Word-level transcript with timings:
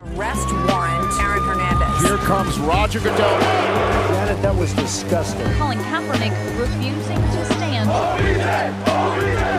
Arrest 0.00 0.48
warrant, 0.68 1.12
Aaron 1.20 1.42
Hernandez. 1.42 2.08
Here 2.08 2.18
comes 2.18 2.56
Roger 2.60 3.00
Goodell. 3.00 3.40
Janet, 4.12 4.40
that 4.42 4.56
was 4.56 4.72
disgusting. 4.74 5.44
Colin 5.58 5.78
Kaepernick 5.90 6.30
refusing 6.56 7.16
to 7.16 7.44
stand. 7.54 7.90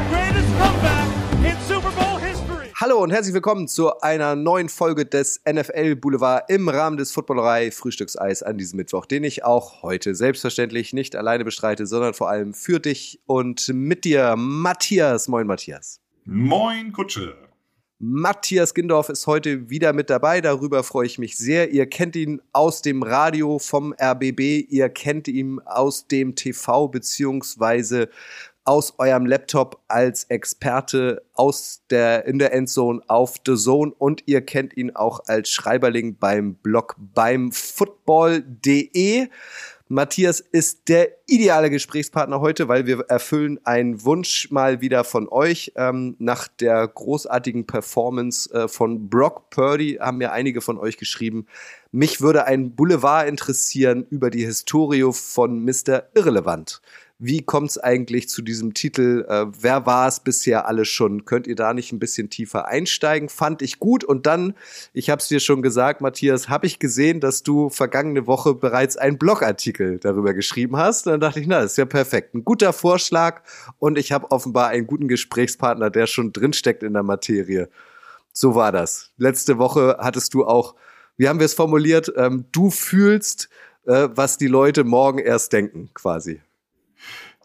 Greatest 0.10 0.47
comeback 0.57 1.07
in 1.44 1.57
Super 1.67 1.91
Bowl 1.91 2.17
history. 2.20 2.70
Hallo 2.73 3.04
und 3.04 3.12
herzlich 3.12 3.33
willkommen 3.33 3.67
zu 3.67 3.99
einer 3.99 4.38
neuen 4.38 4.70
Folge 4.70 5.05
des 5.05 5.41
NFL 5.46 5.97
Boulevard 5.97 6.50
im 6.50 6.70
Rahmen 6.70 6.96
des 6.96 7.12
Footballerei 7.12 7.71
Frühstückseis 7.71 8.42
an 8.42 8.58
diesem 8.58 8.78
Mittwoch, 8.78 9.06
den 9.06 9.26
ich 9.26 9.44
auch 9.44 9.84
heute 9.84 10.16
selbstverständlich 10.16 10.94
nicht 10.94 11.18
alleine 11.18 11.44
bestreite, 11.44 11.86
sondern 11.86 12.14
vor 12.14 12.30
allem 12.30 12.54
für 12.54 12.80
dich 12.80 13.20
und 13.26 13.68
mit 13.74 14.06
dir, 14.06 14.38
Matthias. 14.38 15.28
Moin, 15.28 15.48
Matthias. 15.48 16.00
Moin, 16.24 16.94
Kutsche. 16.94 17.48
Matthias 18.02 18.73
Gindorf 18.73 19.09
ist 19.09 19.27
heute 19.27 19.70
wieder 19.70 19.91
mit 19.91 20.09
dabei. 20.09 20.39
Darüber 20.39 20.84
freue 20.84 21.05
ich 21.05 21.20
mich 21.20 21.38
sehr. 21.38 21.71
Ihr 21.71 21.86
kennt 21.86 22.15
ihn 22.15 22.41
aus 22.54 22.82
dem 22.82 23.04
Radio 23.04 23.60
vom 23.60 23.93
RBB. 23.93 24.65
Ihr 24.69 24.87
kennt 24.87 25.28
ihn 25.28 25.60
aus 25.65 26.07
dem 26.07 26.33
TV 26.33 26.88
beziehungsweise 26.88 28.07
aus 28.64 28.93
eurem 29.00 29.25
Laptop 29.25 29.82
als 29.89 30.24
Experte 30.25 31.24
aus 31.33 31.82
der, 31.89 32.25
in 32.25 32.39
der 32.39 32.53
Endzone 32.53 33.02
auf 33.08 33.36
The 33.45 33.55
Zone 33.55 33.91
und 33.97 34.23
ihr 34.27 34.45
kennt 34.45 34.77
ihn 34.77 34.95
auch 34.95 35.19
als 35.25 35.50
Schreiberling 35.50 36.16
beim 36.16 36.55
Blog 36.55 36.95
beim 36.97 37.52
football.de. 37.52 39.27
Matthias 39.92 40.39
ist 40.39 40.88
der 40.88 41.09
ideale 41.25 41.72
Gesprächspartner 41.72 42.39
heute, 42.42 42.67
weil 42.67 42.86
wir 42.86 43.06
erfüllen 43.09 43.59
einen 43.64 44.06
Wunsch 44.06 44.52
mal 44.52 44.81
wieder 44.81 45.03
von 45.03 45.28
euch. 45.28 45.72
Ähm, 45.75 46.16
nach 46.20 46.47
der 46.47 46.88
großartigen 46.88 47.66
Performance 47.66 48.53
äh, 48.53 48.67
von 48.67 49.09
Brock 49.09 49.50
Purdy 49.50 49.97
haben 50.00 50.20
mir 50.20 50.31
einige 50.31 50.61
von 50.61 50.78
euch 50.78 50.97
geschrieben. 50.97 51.47
Mich 51.92 52.22
würde 52.22 52.45
ein 52.45 52.75
Boulevard 52.75 53.28
interessieren 53.28 54.06
über 54.11 54.30
die 54.30 54.45
Historie 54.45 55.11
von 55.11 55.66
Mr. 55.66 56.03
Irrelevant. 56.13 56.83
Wie 57.22 57.42
kommt 57.42 57.72
es 57.72 57.78
eigentlich 57.78 58.30
zu 58.30 58.42
diesem 58.42 58.73
Titel? 58.73 59.25
Äh, 59.28 59.48
wer 59.59 59.86
war 59.86 60.08
es 60.08 60.22
bisher 60.22 60.67
alles 60.67 60.88
schon? 60.88 61.25
Könnt 61.25 61.48
ihr 61.48 61.56
da 61.58 61.73
nicht 61.73 61.92
ein 61.92 62.00
bisschen 62.00 62.30
tiefer 62.30 62.70
einsteigen? 62.70 63.28
Fand 63.28 63.62
ich 63.62 63.78
gut. 63.78 64.06
Und 64.06 64.25
dann, 64.25 64.53
ich 64.94 65.09
habe 65.09 65.20
es 65.20 65.28
dir 65.28 65.42
schon 65.42 65.62
gesagt, 65.62 66.00
Matthias, 66.00 66.47
habe 66.47 66.66
ich 66.66 66.80
gesehen, 66.80 67.20
dass 67.20 67.44
du 67.44 67.70
vergangene 67.70 68.25
Woche 68.25 68.56
bereits 68.56 68.95
einen 68.95 69.17
Blogartikel 69.17 70.00
darüber 70.00 70.34
geschrieben 70.34 70.78
hast. 70.78 71.08
Und 71.08 71.12
dann 71.12 71.20
dachte 71.20 71.42
ich, 71.42 71.47
na, 71.47 71.59
das 71.59 71.72
ist 71.72 71.78
ja 71.78 71.84
perfekt. 71.84 72.36
Ein 72.36 72.45
guter 72.45 72.72
Vorschlag. 72.72 73.42
Und 73.80 73.97
ich 73.97 74.14
habe 74.14 74.31
offenbar 74.31 74.70
einen 74.70 74.88
guten 74.88 75.09
Gesprächspartner, 75.09 75.90
der 75.90 76.08
schon 76.08 76.31
drinsteckt 76.31 76.84
in 76.84 76.94
der 76.94 77.03
Materie. 77.03 77.67
So 78.31 78.56
war 78.56 78.72
das. 78.72 79.12
Letzte 79.17 79.58
Woche 79.58 79.97
hattest 80.00 80.34
du 80.34 80.45
auch, 80.45 80.75
wie 81.17 81.28
haben 81.28 81.40
wir 81.40 81.47
es 81.47 81.53
formuliert, 81.53 82.14
ähm, 82.16 82.45
du 82.53 82.70
fühlst, 82.70 83.50
äh, 83.88 84.08
was 84.09 84.38
die 84.38 84.47
Leute 84.47 84.86
morgen 84.86 85.20
erst 85.20 85.52
denken, 85.52 85.90
quasi 85.94 86.40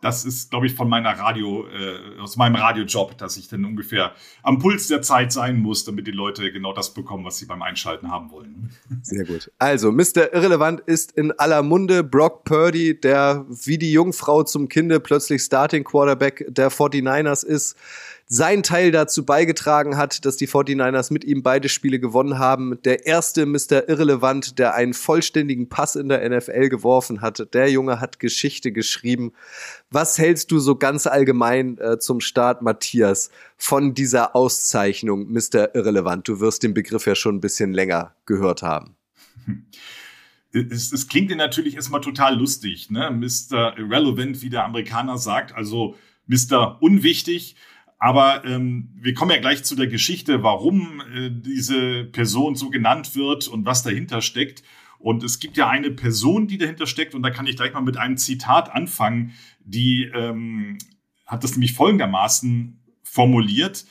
das 0.04 0.26
ist, 0.26 0.50
glaube 0.50 0.66
ich, 0.66 0.74
von 0.74 0.86
meiner 0.86 1.18
Radio, 1.18 1.66
äh, 1.66 2.20
aus 2.20 2.36
meinem 2.36 2.56
Radiojob, 2.56 3.16
dass 3.16 3.38
ich 3.38 3.48
dann 3.48 3.64
ungefähr 3.64 4.12
am 4.42 4.58
Puls 4.58 4.86
der 4.88 5.00
Zeit 5.00 5.32
sein 5.32 5.56
muss, 5.56 5.84
damit 5.84 6.06
die 6.06 6.12
Leute 6.12 6.52
genau 6.52 6.74
das 6.74 6.92
bekommen, 6.92 7.24
was 7.24 7.38
sie 7.38 7.46
beim 7.46 7.62
Einschalten 7.62 8.10
haben 8.10 8.30
wollen. 8.30 8.70
Sehr 9.02 9.24
gut. 9.24 9.50
Also, 9.58 9.90
Mr. 9.90 10.34
Irrelevant 10.34 10.80
ist 10.80 11.12
in 11.12 11.32
aller 11.32 11.62
Munde. 11.62 12.04
Brock 12.04 12.44
Purdy, 12.44 13.00
der 13.00 13.46
wie 13.48 13.78
die 13.78 13.92
Jungfrau 13.92 14.42
zum 14.42 14.68
Kinde 14.68 15.00
plötzlich 15.00 15.40
Starting 15.40 15.84
Quarterback 15.84 16.44
der 16.48 16.70
49ers 16.70 17.44
ist 17.44 17.74
sein 18.26 18.62
Teil 18.62 18.90
dazu 18.90 19.24
beigetragen 19.24 19.96
hat, 19.96 20.24
dass 20.24 20.36
die 20.36 20.48
49ers 20.48 21.12
mit 21.12 21.24
ihm 21.24 21.42
beide 21.42 21.68
Spiele 21.68 22.00
gewonnen 22.00 22.38
haben. 22.38 22.80
Der 22.82 23.06
erste 23.06 23.44
Mr. 23.44 23.88
Irrelevant, 23.88 24.58
der 24.58 24.74
einen 24.74 24.94
vollständigen 24.94 25.68
Pass 25.68 25.94
in 25.94 26.08
der 26.08 26.28
NFL 26.28 26.68
geworfen 26.68 27.20
hat. 27.20 27.54
Der 27.54 27.70
Junge 27.70 28.00
hat 28.00 28.18
Geschichte 28.18 28.72
geschrieben. 28.72 29.32
Was 29.90 30.18
hältst 30.18 30.50
du 30.50 30.58
so 30.58 30.76
ganz 30.76 31.06
allgemein 31.06 31.78
äh, 31.78 31.98
zum 31.98 32.20
Start, 32.20 32.62
Matthias, 32.62 33.30
von 33.56 33.94
dieser 33.94 34.34
Auszeichnung 34.34 35.30
Mr. 35.30 35.74
Irrelevant? 35.74 36.26
Du 36.26 36.40
wirst 36.40 36.62
den 36.62 36.72
Begriff 36.72 37.06
ja 37.06 37.14
schon 37.14 37.36
ein 37.36 37.40
bisschen 37.40 37.74
länger 37.74 38.14
gehört 38.24 38.62
haben. 38.62 38.96
Es, 40.52 40.92
es 40.92 41.08
klingt 41.08 41.30
dir 41.30 41.36
natürlich 41.36 41.74
erstmal 41.74 42.00
total 42.00 42.38
lustig, 42.38 42.90
ne? 42.90 43.10
Mr. 43.10 43.76
Irrelevant, 43.76 44.40
wie 44.40 44.50
der 44.50 44.64
Amerikaner 44.64 45.18
sagt, 45.18 45.54
also 45.54 45.96
Mr. 46.26 46.78
Unwichtig. 46.80 47.56
Aber 48.04 48.44
ähm, 48.44 48.90
wir 48.96 49.14
kommen 49.14 49.30
ja 49.30 49.38
gleich 49.38 49.64
zu 49.64 49.76
der 49.76 49.86
Geschichte, 49.86 50.42
warum 50.42 51.00
äh, 51.14 51.30
diese 51.30 52.04
Person 52.04 52.54
so 52.54 52.68
genannt 52.68 53.16
wird 53.16 53.48
und 53.48 53.64
was 53.64 53.82
dahinter 53.82 54.20
steckt. 54.20 54.62
Und 54.98 55.24
es 55.24 55.38
gibt 55.38 55.56
ja 55.56 55.70
eine 55.70 55.90
Person, 55.90 56.46
die 56.46 56.58
dahinter 56.58 56.86
steckt, 56.86 57.14
und 57.14 57.22
da 57.22 57.30
kann 57.30 57.46
ich 57.46 57.56
gleich 57.56 57.72
mal 57.72 57.80
mit 57.80 57.96
einem 57.96 58.18
Zitat 58.18 58.70
anfangen, 58.70 59.32
die 59.64 60.04
ähm, 60.14 60.76
hat 61.24 61.44
das 61.44 61.52
nämlich 61.52 61.72
folgendermaßen 61.72 62.78
formuliert. 63.04 63.86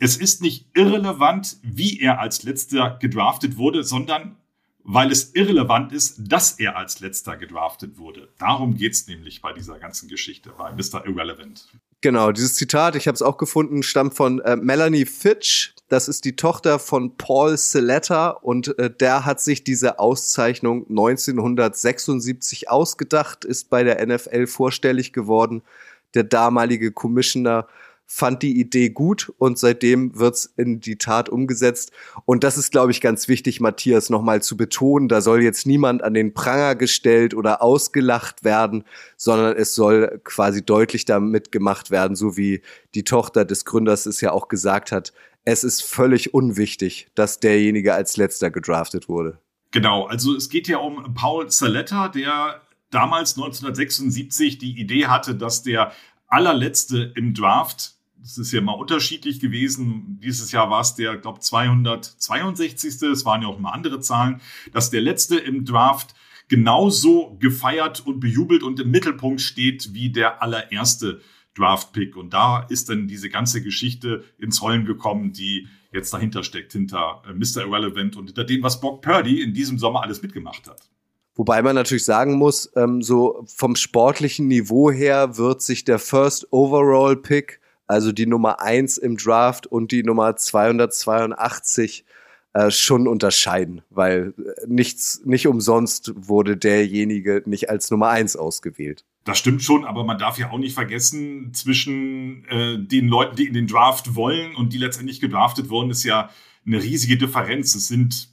Es 0.00 0.16
ist 0.16 0.42
nicht 0.42 0.66
irrelevant, 0.74 1.58
wie 1.62 2.00
er 2.00 2.18
als 2.18 2.42
letzter 2.42 2.98
gedraftet 3.00 3.58
wurde, 3.58 3.84
sondern 3.84 4.38
weil 4.84 5.10
es 5.12 5.34
irrelevant 5.34 5.92
ist, 5.92 6.16
dass 6.18 6.58
er 6.58 6.76
als 6.76 7.00
letzter 7.00 7.36
gedraftet 7.36 7.98
wurde. 7.98 8.28
Darum 8.38 8.76
geht's 8.76 9.06
nämlich 9.06 9.40
bei 9.40 9.52
dieser 9.52 9.78
ganzen 9.78 10.08
Geschichte, 10.08 10.52
bei 10.56 10.72
Mr. 10.72 11.06
Irrelevant. 11.06 11.68
Genau, 12.00 12.32
dieses 12.32 12.54
Zitat, 12.54 12.96
ich 12.96 13.06
habe 13.06 13.14
es 13.14 13.22
auch 13.22 13.36
gefunden, 13.36 13.84
stammt 13.84 14.14
von 14.14 14.40
äh, 14.40 14.56
Melanie 14.56 15.06
Fitch. 15.06 15.74
Das 15.88 16.08
ist 16.08 16.24
die 16.24 16.34
Tochter 16.34 16.80
von 16.80 17.16
Paul 17.16 17.56
Seletta 17.56 18.30
und 18.30 18.76
äh, 18.78 18.90
der 18.90 19.24
hat 19.24 19.40
sich 19.40 19.62
diese 19.62 20.00
Auszeichnung 20.00 20.86
1976 20.88 22.68
ausgedacht, 22.68 23.44
ist 23.44 23.70
bei 23.70 23.84
der 23.84 24.04
NFL 24.04 24.48
vorstellig 24.48 25.12
geworden. 25.12 25.62
Der 26.14 26.24
damalige 26.24 26.90
Commissioner 26.90 27.68
fand 28.14 28.42
die 28.42 28.60
Idee 28.60 28.90
gut 28.90 29.32
und 29.38 29.58
seitdem 29.58 30.18
wird's 30.18 30.44
in 30.58 30.80
die 30.80 30.98
Tat 30.98 31.30
umgesetzt. 31.30 31.92
Und 32.26 32.44
das 32.44 32.58
ist, 32.58 32.70
glaube 32.70 32.92
ich, 32.92 33.00
ganz 33.00 33.26
wichtig, 33.26 33.58
Matthias, 33.58 34.10
nochmal 34.10 34.42
zu 34.42 34.54
betonen. 34.58 35.08
Da 35.08 35.22
soll 35.22 35.42
jetzt 35.42 35.66
niemand 35.66 36.02
an 36.04 36.12
den 36.12 36.34
Pranger 36.34 36.74
gestellt 36.74 37.32
oder 37.32 37.62
ausgelacht 37.62 38.44
werden, 38.44 38.84
sondern 39.16 39.56
es 39.56 39.74
soll 39.74 40.20
quasi 40.24 40.62
deutlich 40.62 41.06
damit 41.06 41.52
gemacht 41.52 41.90
werden, 41.90 42.14
so 42.14 42.36
wie 42.36 42.60
die 42.94 43.04
Tochter 43.04 43.46
des 43.46 43.64
Gründers 43.64 44.04
es 44.04 44.20
ja 44.20 44.32
auch 44.32 44.48
gesagt 44.48 44.92
hat. 44.92 45.14
Es 45.44 45.64
ist 45.64 45.82
völlig 45.82 46.34
unwichtig, 46.34 47.08
dass 47.14 47.40
derjenige 47.40 47.94
als 47.94 48.18
letzter 48.18 48.50
gedraftet 48.50 49.08
wurde. 49.08 49.38
Genau, 49.70 50.04
also 50.04 50.36
es 50.36 50.50
geht 50.50 50.68
ja 50.68 50.76
um 50.76 51.14
Paul 51.14 51.50
Saletta, 51.50 52.08
der 52.08 52.60
damals 52.90 53.38
1976 53.38 54.58
die 54.58 54.78
Idee 54.78 55.06
hatte, 55.06 55.34
dass 55.34 55.62
der 55.62 55.92
allerletzte 56.26 57.10
im 57.16 57.32
Draft 57.32 57.94
das 58.22 58.38
ist 58.38 58.52
ja 58.52 58.60
mal 58.60 58.72
unterschiedlich 58.72 59.40
gewesen. 59.40 60.20
Dieses 60.22 60.52
Jahr 60.52 60.70
war 60.70 60.80
es 60.80 60.94
der, 60.94 61.16
glaube 61.16 61.40
262. 61.40 63.02
Es 63.02 63.24
waren 63.24 63.42
ja 63.42 63.48
auch 63.48 63.58
mal 63.58 63.72
andere 63.72 64.00
Zahlen, 64.00 64.40
dass 64.72 64.90
der 64.90 65.00
letzte 65.00 65.38
im 65.38 65.64
Draft 65.64 66.14
genauso 66.48 67.36
gefeiert 67.40 68.06
und 68.06 68.20
bejubelt 68.20 68.62
und 68.62 68.78
im 68.78 68.90
Mittelpunkt 68.90 69.40
steht 69.40 69.92
wie 69.92 70.10
der 70.10 70.42
allererste 70.42 71.20
Draft-Pick. 71.54 72.16
Und 72.16 72.32
da 72.32 72.60
ist 72.60 72.88
dann 72.88 73.08
diese 73.08 73.28
ganze 73.28 73.62
Geschichte 73.62 74.24
ins 74.38 74.62
Rollen 74.62 74.84
gekommen, 74.84 75.32
die 75.32 75.68
jetzt 75.92 76.14
dahinter 76.14 76.44
steckt, 76.44 76.72
hinter 76.72 77.22
äh, 77.28 77.32
Mr. 77.32 77.66
Irrelevant 77.66 78.16
und 78.16 78.26
hinter 78.26 78.44
dem, 78.44 78.62
was 78.62 78.80
Bob 78.80 79.02
Purdy 79.02 79.42
in 79.42 79.52
diesem 79.52 79.78
Sommer 79.78 80.02
alles 80.02 80.22
mitgemacht 80.22 80.68
hat. 80.68 80.88
Wobei 81.34 81.62
man 81.62 81.74
natürlich 81.74 82.04
sagen 82.04 82.34
muss, 82.34 82.70
ähm, 82.76 83.02
so 83.02 83.44
vom 83.46 83.74
sportlichen 83.74 84.48
Niveau 84.48 84.90
her 84.90 85.36
wird 85.38 85.62
sich 85.62 85.84
der 85.84 85.98
First 85.98 86.52
Overall 86.52 87.16
Pick 87.16 87.61
also 87.86 88.12
die 88.12 88.26
Nummer 88.26 88.60
1 88.60 88.98
im 88.98 89.16
Draft 89.16 89.66
und 89.66 89.92
die 89.92 90.02
Nummer 90.02 90.36
282 90.36 92.04
äh, 92.54 92.70
schon 92.70 93.08
unterscheiden, 93.08 93.80
weil 93.88 94.34
äh, 94.36 94.66
nichts, 94.66 95.22
nicht 95.24 95.46
umsonst 95.46 96.12
wurde 96.14 96.56
derjenige 96.56 97.42
nicht 97.46 97.70
als 97.70 97.90
Nummer 97.90 98.08
1 98.08 98.36
ausgewählt. 98.36 99.06
Das 99.24 99.38
stimmt 99.38 99.62
schon, 99.62 99.84
aber 99.84 100.04
man 100.04 100.18
darf 100.18 100.38
ja 100.38 100.50
auch 100.50 100.58
nicht 100.58 100.74
vergessen, 100.74 101.54
zwischen 101.54 102.44
äh, 102.46 102.78
den 102.78 103.08
Leuten, 103.08 103.36
die 103.36 103.46
in 103.46 103.54
den 103.54 103.68
Draft 103.68 104.16
wollen 104.16 104.54
und 104.54 104.72
die 104.72 104.78
letztendlich 104.78 105.20
gedraftet 105.20 105.70
wurden, 105.70 105.90
ist 105.90 106.04
ja 106.04 106.28
eine 106.66 106.82
riesige 106.82 107.16
Differenz. 107.16 107.74
Es 107.74 107.88
sind, 107.88 108.28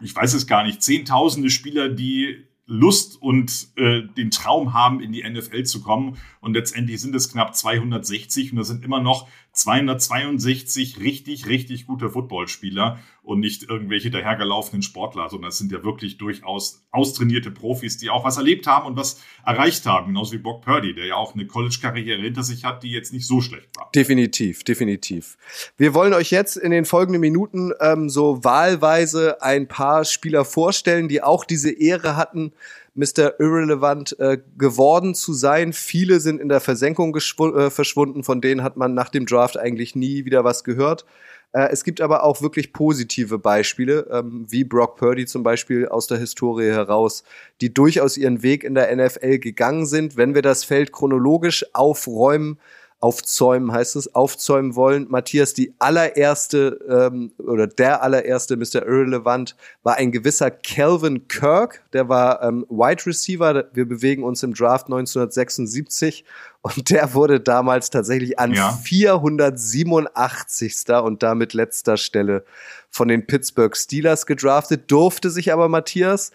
ich 0.00 0.14
weiß 0.14 0.34
es 0.34 0.46
gar 0.46 0.64
nicht, 0.64 0.82
zehntausende 0.82 1.48
Spieler, 1.48 1.88
die 1.88 2.44
Lust 2.66 3.20
und 3.20 3.68
äh, 3.76 4.02
den 4.16 4.30
Traum 4.30 4.72
haben, 4.72 5.00
in 5.00 5.12
die 5.12 5.22
NFL 5.28 5.64
zu 5.64 5.82
kommen. 5.82 6.16
Und 6.40 6.54
letztendlich 6.54 7.00
sind 7.00 7.14
es 7.14 7.30
knapp 7.30 7.54
260 7.54 8.52
und 8.52 8.58
da 8.58 8.64
sind 8.64 8.84
immer 8.84 9.00
noch 9.00 9.28
262 9.54 10.98
richtig, 11.00 11.46
richtig 11.46 11.86
gute 11.86 12.10
Footballspieler 12.10 12.98
und 13.22 13.40
nicht 13.40 13.62
irgendwelche 13.62 14.10
dahergelaufenen 14.10 14.82
Sportler, 14.82 15.30
sondern 15.30 15.48
es 15.48 15.58
sind 15.58 15.72
ja 15.72 15.82
wirklich 15.82 16.18
durchaus 16.18 16.84
austrainierte 16.90 17.50
Profis, 17.50 17.96
die 17.96 18.10
auch 18.10 18.24
was 18.24 18.36
erlebt 18.36 18.66
haben 18.66 18.86
und 18.86 18.96
was 18.96 19.22
erreicht 19.46 19.86
haben. 19.86 20.08
Genauso 20.08 20.32
wie 20.32 20.38
Brock 20.38 20.62
Purdy, 20.62 20.94
der 20.94 21.06
ja 21.06 21.14
auch 21.14 21.34
eine 21.34 21.46
College-Karriere 21.46 22.20
hinter 22.20 22.42
sich 22.42 22.64
hat, 22.64 22.82
die 22.82 22.90
jetzt 22.90 23.12
nicht 23.12 23.26
so 23.26 23.40
schlecht 23.40 23.68
war. 23.76 23.88
Definitiv, 23.94 24.64
definitiv. 24.64 25.38
Wir 25.76 25.94
wollen 25.94 26.12
euch 26.12 26.30
jetzt 26.30 26.56
in 26.56 26.70
den 26.70 26.84
folgenden 26.84 27.20
Minuten 27.20 27.72
ähm, 27.80 28.10
so 28.10 28.44
wahlweise 28.44 29.40
ein 29.40 29.68
paar 29.68 30.04
Spieler 30.04 30.44
vorstellen, 30.44 31.08
die 31.08 31.22
auch 31.22 31.44
diese 31.44 31.70
Ehre 31.70 32.16
hatten, 32.16 32.52
Mr. 32.94 33.40
Irrelevant 33.40 34.18
äh, 34.20 34.38
geworden 34.56 35.14
zu 35.14 35.32
sein. 35.32 35.72
Viele 35.72 36.20
sind 36.20 36.40
in 36.40 36.48
der 36.48 36.60
Versenkung 36.60 37.14
äh, 37.16 37.70
verschwunden, 37.70 38.22
von 38.22 38.40
denen 38.40 38.62
hat 38.62 38.76
man 38.76 38.94
nach 38.94 39.08
dem 39.08 39.26
Draft 39.26 39.58
eigentlich 39.58 39.96
nie 39.96 40.24
wieder 40.24 40.44
was 40.44 40.62
gehört. 40.62 41.04
Äh, 41.52 41.68
es 41.70 41.84
gibt 41.84 42.00
aber 42.00 42.24
auch 42.24 42.42
wirklich 42.42 42.72
positive 42.72 43.38
Beispiele, 43.38 44.06
ähm, 44.10 44.46
wie 44.48 44.64
Brock 44.64 44.96
Purdy 44.96 45.26
zum 45.26 45.42
Beispiel 45.42 45.88
aus 45.88 46.06
der 46.06 46.18
Historie 46.18 46.70
heraus, 46.70 47.24
die 47.60 47.74
durchaus 47.74 48.16
ihren 48.16 48.42
Weg 48.42 48.64
in 48.64 48.74
der 48.74 48.94
NFL 48.94 49.38
gegangen 49.38 49.86
sind. 49.86 50.16
Wenn 50.16 50.34
wir 50.34 50.42
das 50.42 50.64
Feld 50.64 50.92
chronologisch 50.92 51.64
aufräumen, 51.72 52.58
aufzäumen 53.04 53.70
heißt 53.70 53.96
es, 53.96 54.14
aufzäumen 54.14 54.76
wollen. 54.76 55.04
Matthias, 55.10 55.52
die 55.52 55.74
allererste 55.78 56.78
ähm, 56.88 57.32
oder 57.36 57.66
der 57.66 58.02
allererste 58.02 58.56
Mr. 58.56 58.76
Irrelevant 58.76 59.56
war 59.82 59.96
ein 59.96 60.10
gewisser 60.10 60.50
Calvin 60.50 61.28
Kirk, 61.28 61.84
der 61.92 62.08
war 62.08 62.42
ähm, 62.42 62.64
Wide 62.70 63.04
Receiver. 63.04 63.66
Wir 63.74 63.86
bewegen 63.86 64.24
uns 64.24 64.42
im 64.42 64.54
Draft 64.54 64.86
1976 64.86 66.24
und 66.62 66.88
der 66.88 67.12
wurde 67.12 67.40
damals 67.40 67.90
tatsächlich 67.90 68.38
an 68.38 68.54
ja. 68.54 68.72
487. 68.72 70.88
und 71.02 71.22
damit 71.22 71.52
letzter 71.52 71.98
Stelle 71.98 72.46
von 72.88 73.08
den 73.08 73.26
Pittsburgh 73.26 73.76
Steelers 73.76 74.24
gedraftet, 74.24 74.90
durfte 74.90 75.28
sich 75.28 75.52
aber 75.52 75.68
Matthias 75.68 76.30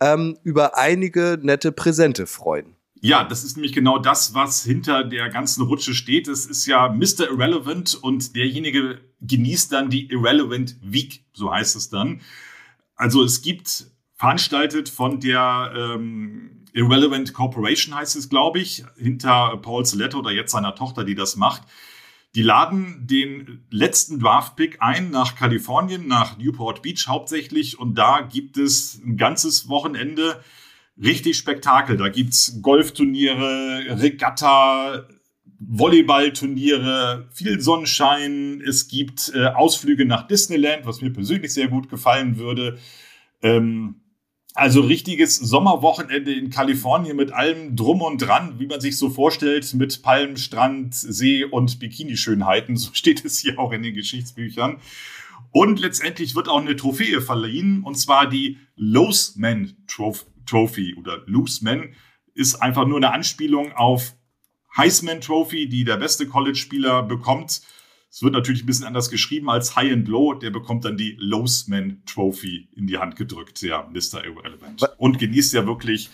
ähm, 0.00 0.38
über 0.42 0.78
einige 0.78 1.38
nette 1.42 1.70
Präsente 1.70 2.26
freuen. 2.26 2.76
Ja, 3.04 3.22
das 3.22 3.44
ist 3.44 3.58
nämlich 3.58 3.74
genau 3.74 3.98
das, 3.98 4.32
was 4.32 4.64
hinter 4.64 5.04
der 5.04 5.28
ganzen 5.28 5.62
Rutsche 5.64 5.92
steht. 5.92 6.26
Es 6.26 6.46
ist 6.46 6.64
ja 6.64 6.88
Mr. 6.88 7.28
Irrelevant 7.28 7.94
und 7.94 8.34
derjenige 8.34 8.98
genießt 9.20 9.70
dann 9.72 9.90
die 9.90 10.08
Irrelevant 10.08 10.76
Week, 10.80 11.26
so 11.34 11.52
heißt 11.52 11.76
es 11.76 11.90
dann. 11.90 12.22
Also 12.96 13.22
es 13.22 13.42
gibt 13.42 13.88
veranstaltet 14.14 14.88
von 14.88 15.20
der 15.20 15.74
ähm, 15.76 16.64
Irrelevant 16.72 17.34
Corporation, 17.34 17.94
heißt 17.94 18.16
es, 18.16 18.30
glaube 18.30 18.60
ich, 18.60 18.86
hinter 18.96 19.54
Paul 19.58 19.84
Seletto 19.84 20.20
oder 20.20 20.30
jetzt 20.30 20.52
seiner 20.52 20.74
Tochter, 20.74 21.04
die 21.04 21.14
das 21.14 21.36
macht. 21.36 21.64
Die 22.34 22.42
laden 22.42 23.06
den 23.06 23.66
letzten 23.68 24.18
Draft-Pick 24.18 24.78
ein 24.80 25.10
nach 25.10 25.36
Kalifornien, 25.36 26.08
nach 26.08 26.38
Newport 26.38 26.80
Beach 26.80 27.06
hauptsächlich. 27.06 27.78
Und 27.78 27.98
da 27.98 28.22
gibt 28.22 28.56
es 28.56 28.98
ein 29.04 29.18
ganzes 29.18 29.68
Wochenende 29.68 30.42
richtig 31.02 31.36
Spektakel. 31.36 31.96
Da 31.96 32.08
gibt's 32.08 32.58
Golfturniere, 32.62 34.00
Regatta, 34.00 35.06
Volleyballturniere, 35.58 37.28
viel 37.32 37.60
Sonnenschein. 37.60 38.62
Es 38.66 38.88
gibt 38.88 39.32
äh, 39.34 39.46
Ausflüge 39.46 40.04
nach 40.04 40.26
Disneyland, 40.26 40.86
was 40.86 41.00
mir 41.00 41.10
persönlich 41.12 41.54
sehr 41.54 41.68
gut 41.68 41.88
gefallen 41.88 42.38
würde. 42.38 42.78
Ähm, 43.42 44.00
also 44.56 44.82
richtiges 44.82 45.36
Sommerwochenende 45.36 46.32
in 46.32 46.50
Kalifornien 46.50 47.16
mit 47.16 47.32
allem 47.32 47.74
drum 47.74 48.02
und 48.02 48.18
dran, 48.18 48.60
wie 48.60 48.68
man 48.68 48.80
sich 48.80 48.96
so 48.96 49.10
vorstellt, 49.10 49.74
mit 49.74 50.02
Palmen, 50.02 50.36
Strand, 50.36 50.94
See 50.94 51.44
und 51.44 51.80
Bikini-Schönheiten. 51.80 52.76
So 52.84 52.92
steht 52.92 53.24
es 53.24 53.38
hier 53.38 53.58
auch 53.58 53.72
in 53.72 53.82
den 53.82 53.94
Geschichtsbüchern. 53.94 54.78
Und 55.50 55.80
letztendlich 55.80 56.34
wird 56.34 56.48
auch 56.48 56.60
eine 56.60 56.76
Trophäe 56.76 57.20
verliehen, 57.20 57.82
und 57.82 57.96
zwar 57.96 58.28
die 58.28 58.58
Losman 58.76 59.74
Trophy. 59.86 60.33
Trophy 60.46 60.94
oder 60.94 61.22
Looseman 61.26 61.94
ist 62.34 62.56
einfach 62.56 62.86
nur 62.86 62.96
eine 62.96 63.12
Anspielung 63.12 63.72
auf 63.72 64.14
Heisman 64.76 65.20
Trophy, 65.20 65.68
die 65.68 65.84
der 65.84 65.96
beste 65.96 66.26
College-Spieler 66.26 67.02
bekommt. 67.04 67.62
Es 68.10 68.22
wird 68.22 68.32
natürlich 68.32 68.62
ein 68.62 68.66
bisschen 68.66 68.86
anders 68.86 69.10
geschrieben 69.10 69.50
als 69.50 69.76
High 69.76 69.92
and 69.92 70.08
Low. 70.08 70.34
Der 70.34 70.50
bekommt 70.50 70.84
dann 70.84 70.96
die 70.96 71.16
Lowsman 71.18 72.02
Trophy 72.06 72.68
in 72.74 72.86
die 72.86 72.98
Hand 72.98 73.16
gedrückt, 73.16 73.62
ja, 73.62 73.88
Mr. 73.92 74.24
Irrelevant. 74.24 74.84
Und 74.98 75.18
genießt 75.18 75.52
ja 75.54 75.66
wirklich 75.66 76.10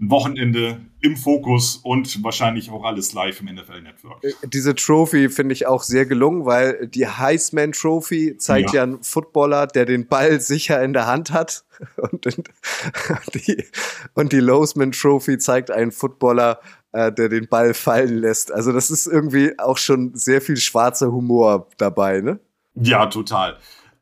ein 0.00 0.10
Wochenende 0.10 0.80
im 1.00 1.16
Fokus 1.16 1.76
und 1.76 2.22
wahrscheinlich 2.24 2.70
auch 2.70 2.84
alles 2.84 3.12
live 3.12 3.40
im 3.40 3.54
NFL 3.54 3.82
Network. 3.82 4.24
Äh, 4.24 4.32
diese 4.44 4.74
Trophy 4.74 5.28
finde 5.28 5.52
ich 5.52 5.66
auch 5.66 5.82
sehr 5.82 6.06
gelungen, 6.06 6.46
weil 6.46 6.86
die 6.88 7.06
Heisman 7.06 7.72
Trophy 7.72 8.36
zeigt 8.38 8.70
ja. 8.70 8.76
ja 8.76 8.82
einen 8.84 9.02
Footballer, 9.02 9.66
der 9.66 9.84
den 9.84 10.06
Ball 10.06 10.40
sicher 10.40 10.82
in 10.82 10.92
der 10.92 11.06
Hand 11.06 11.32
hat. 11.32 11.64
Und 11.96 12.26
die, 13.34 13.64
und 14.12 14.32
die 14.32 14.40
Lowsman 14.40 14.92
Trophy 14.92 15.38
zeigt 15.38 15.70
einen 15.70 15.92
Footballer, 15.92 16.60
äh, 16.92 17.10
der 17.10 17.30
den 17.30 17.48
Ball 17.48 17.72
fallen 17.72 18.18
lässt. 18.18 18.52
Also 18.52 18.72
das 18.72 18.90
ist 18.90 19.06
irgendwie 19.06 19.58
auch 19.58 19.78
schon 19.78 20.14
sehr 20.14 20.42
viel 20.42 20.58
schwarzer 20.58 21.10
Humor 21.10 21.68
dabei, 21.78 22.20
ne? 22.20 22.38
Ja, 22.74 23.06
total. 23.06 23.56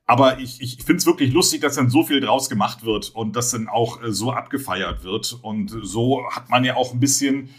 Aber 0.08 0.38
ich, 0.38 0.62
ich 0.62 0.76
finde 0.76 0.96
es 0.96 1.06
wirklich 1.06 1.34
lustig, 1.34 1.60
dass 1.60 1.74
dann 1.74 1.90
so 1.90 2.02
viel 2.02 2.20
draus 2.20 2.48
gemacht 2.48 2.82
wird 2.82 3.10
und 3.10 3.36
das 3.36 3.50
dann 3.50 3.68
auch 3.68 4.02
äh, 4.02 4.10
so 4.10 4.32
abgefeiert 4.32 5.04
wird. 5.04 5.38
Und 5.42 5.68
so 5.82 6.24
hat 6.30 6.48
man 6.48 6.64
ja 6.64 6.76
auch 6.76 6.94
ein 6.94 6.98
bisschen 6.98 7.50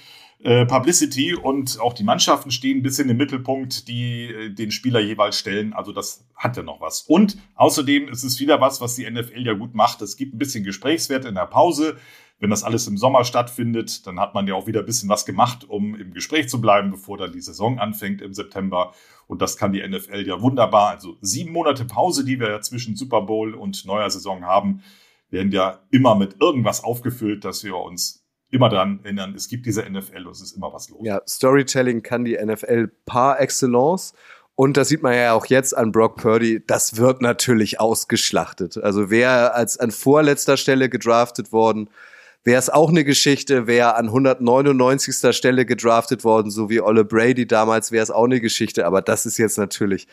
äh, 0.41 0.65
Publicity 0.65 1.35
und 1.35 1.79
auch 1.79 1.93
die 1.93 2.03
Mannschaften 2.03 2.49
stehen 2.49 2.79
ein 2.79 2.81
bisschen 2.81 3.07
im 3.07 3.17
Mittelpunkt, 3.17 3.87
die 3.87 4.23
äh, 4.23 4.49
den 4.49 4.71
Spieler 4.71 4.99
jeweils 4.99 5.37
stellen. 5.37 5.73
Also 5.73 5.91
das 5.91 6.25
hat 6.35 6.57
ja 6.57 6.63
noch 6.63 6.81
was. 6.81 7.03
Und 7.03 7.37
außerdem 7.53 8.09
ist 8.09 8.23
es 8.23 8.39
wieder 8.39 8.59
was, 8.59 8.81
was 8.81 8.95
die 8.95 9.07
NFL 9.07 9.45
ja 9.45 9.53
gut 9.53 9.75
macht. 9.75 10.01
Es 10.01 10.17
gibt 10.17 10.33
ein 10.33 10.39
bisschen 10.39 10.63
Gesprächswert 10.63 11.25
in 11.25 11.35
der 11.35 11.45
Pause. 11.45 11.97
Wenn 12.39 12.49
das 12.49 12.63
alles 12.63 12.87
im 12.87 12.97
Sommer 12.97 13.25
stattfindet, 13.25 14.07
dann 14.07 14.19
hat 14.19 14.33
man 14.33 14.47
ja 14.47 14.55
auch 14.55 14.65
wieder 14.65 14.79
ein 14.79 14.85
bisschen 14.85 15.09
was 15.09 15.25
gemacht, 15.25 15.65
um 15.67 15.95
im 15.95 16.13
Gespräch 16.13 16.47
zu 16.47 16.61
bleiben, 16.61 16.91
bevor 16.91 17.17
dann 17.17 17.33
die 17.33 17.41
Saison 17.41 17.79
anfängt 17.79 18.21
im 18.21 18.33
September. 18.33 18.93
Und 19.27 19.41
das 19.41 19.57
kann 19.57 19.73
die 19.73 19.85
NFL 19.85 20.25
ja 20.25 20.41
wunderbar. 20.41 20.89
Also 20.89 21.17
sieben 21.21 21.51
Monate 21.51 21.83
Pause, 21.85 22.23
die 22.23 22.39
wir 22.39 22.49
ja 22.49 22.61
zwischen 22.61 22.95
Super 22.95 23.21
Bowl 23.21 23.53
und 23.53 23.85
neuer 23.85 24.09
Saison 24.09 24.45
haben, 24.45 24.81
werden 25.29 25.51
ja 25.51 25.81
immer 25.91 26.15
mit 26.15 26.41
irgendwas 26.41 26.83
aufgefüllt, 26.83 27.43
dass 27.43 27.63
wir 27.63 27.75
uns 27.75 28.25
immer 28.51 28.69
daran 28.69 28.99
erinnern, 29.03 29.35
es 29.35 29.47
gibt 29.47 29.65
diese 29.65 29.87
NFL 29.87 30.25
und 30.25 30.31
es 30.31 30.41
ist 30.41 30.53
immer 30.53 30.73
was 30.73 30.89
los. 30.89 31.01
Ja, 31.03 31.21
Storytelling 31.27 32.01
kann 32.01 32.25
die 32.25 32.37
NFL 32.37 32.89
par 33.05 33.39
excellence. 33.39 34.13
Und 34.55 34.75
das 34.75 34.89
sieht 34.89 35.03
man 35.03 35.13
ja 35.13 35.33
auch 35.33 35.45
jetzt 35.45 35.77
an 35.77 35.91
Brock 35.91 36.17
Purdy. 36.17 36.61
Das 36.65 36.97
wird 36.97 37.21
natürlich 37.21 37.79
ausgeschlachtet. 37.79 38.77
Also 38.77 39.09
wer 39.09 39.55
als 39.55 39.77
an 39.77 39.91
vorletzter 39.91 40.57
Stelle 40.57 40.89
gedraftet 40.89 41.53
worden, 41.53 41.89
wäre 42.49 42.57
es 42.57 42.71
auch 42.71 42.89
eine 42.89 43.03
Geschichte, 43.03 43.67
wäre 43.67 43.95
an 43.95 44.07
199. 44.07 45.35
Stelle 45.35 45.67
gedraftet 45.67 46.23
worden, 46.23 46.49
so 46.49 46.67
wie 46.67 46.81
Olle 46.81 47.05
Brady 47.05 47.45
damals, 47.45 47.91
wäre 47.91 48.01
es 48.01 48.09
auch 48.09 48.23
eine 48.23 48.41
Geschichte. 48.41 48.87
Aber 48.87 49.03
das 49.03 49.27
ist 49.27 49.37
jetzt 49.37 49.59
natürlich 49.59 50.07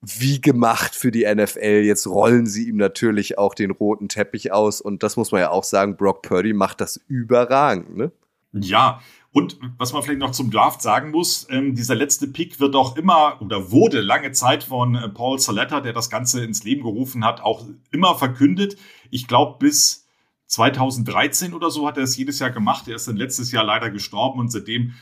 wie 0.00 0.40
gemacht 0.40 0.94
für 0.94 1.10
die 1.10 1.26
NFL. 1.26 1.82
Jetzt 1.84 2.06
rollen 2.06 2.46
sie 2.46 2.68
ihm 2.70 2.78
natürlich 2.78 3.36
auch 3.36 3.54
den 3.54 3.70
roten 3.70 4.08
Teppich 4.08 4.50
aus. 4.50 4.80
Und 4.80 5.02
das 5.02 5.18
muss 5.18 5.30
man 5.30 5.42
ja 5.42 5.50
auch 5.50 5.62
sagen, 5.64 5.98
Brock 5.98 6.22
Purdy 6.22 6.54
macht 6.54 6.80
das 6.80 6.98
überragend, 7.06 7.94
ne? 7.98 8.12
Ja, 8.52 9.02
und 9.32 9.58
was 9.76 9.92
man 9.92 10.02
vielleicht 10.02 10.20
noch 10.20 10.30
zum 10.30 10.50
Draft 10.50 10.80
sagen 10.80 11.10
muss, 11.10 11.46
ähm, 11.50 11.74
dieser 11.74 11.96
letzte 11.96 12.28
Pick 12.28 12.60
wird 12.60 12.74
auch 12.76 12.96
immer 12.96 13.42
oder 13.42 13.70
wurde 13.72 14.00
lange 14.00 14.32
Zeit 14.32 14.64
von 14.64 14.94
äh, 14.94 15.10
Paul 15.10 15.38
Saletta, 15.38 15.82
der 15.82 15.92
das 15.92 16.08
Ganze 16.08 16.42
ins 16.42 16.64
Leben 16.64 16.82
gerufen 16.82 17.26
hat, 17.26 17.42
auch 17.42 17.66
immer 17.90 18.14
verkündet. 18.14 18.76
Ich 19.10 19.26
glaube, 19.28 19.56
bis 19.58 20.03
2013 20.54 21.52
oder 21.52 21.70
so 21.70 21.86
hat 21.86 21.96
er 21.96 22.04
es 22.04 22.16
jedes 22.16 22.38
Jahr 22.38 22.50
gemacht. 22.50 22.88
Er 22.88 22.96
ist 22.96 23.08
dann 23.08 23.16
letztes 23.16 23.50
Jahr 23.52 23.64
leider 23.64 23.90
gestorben 23.90 24.38
und 24.40 24.50
seitdem, 24.50 24.94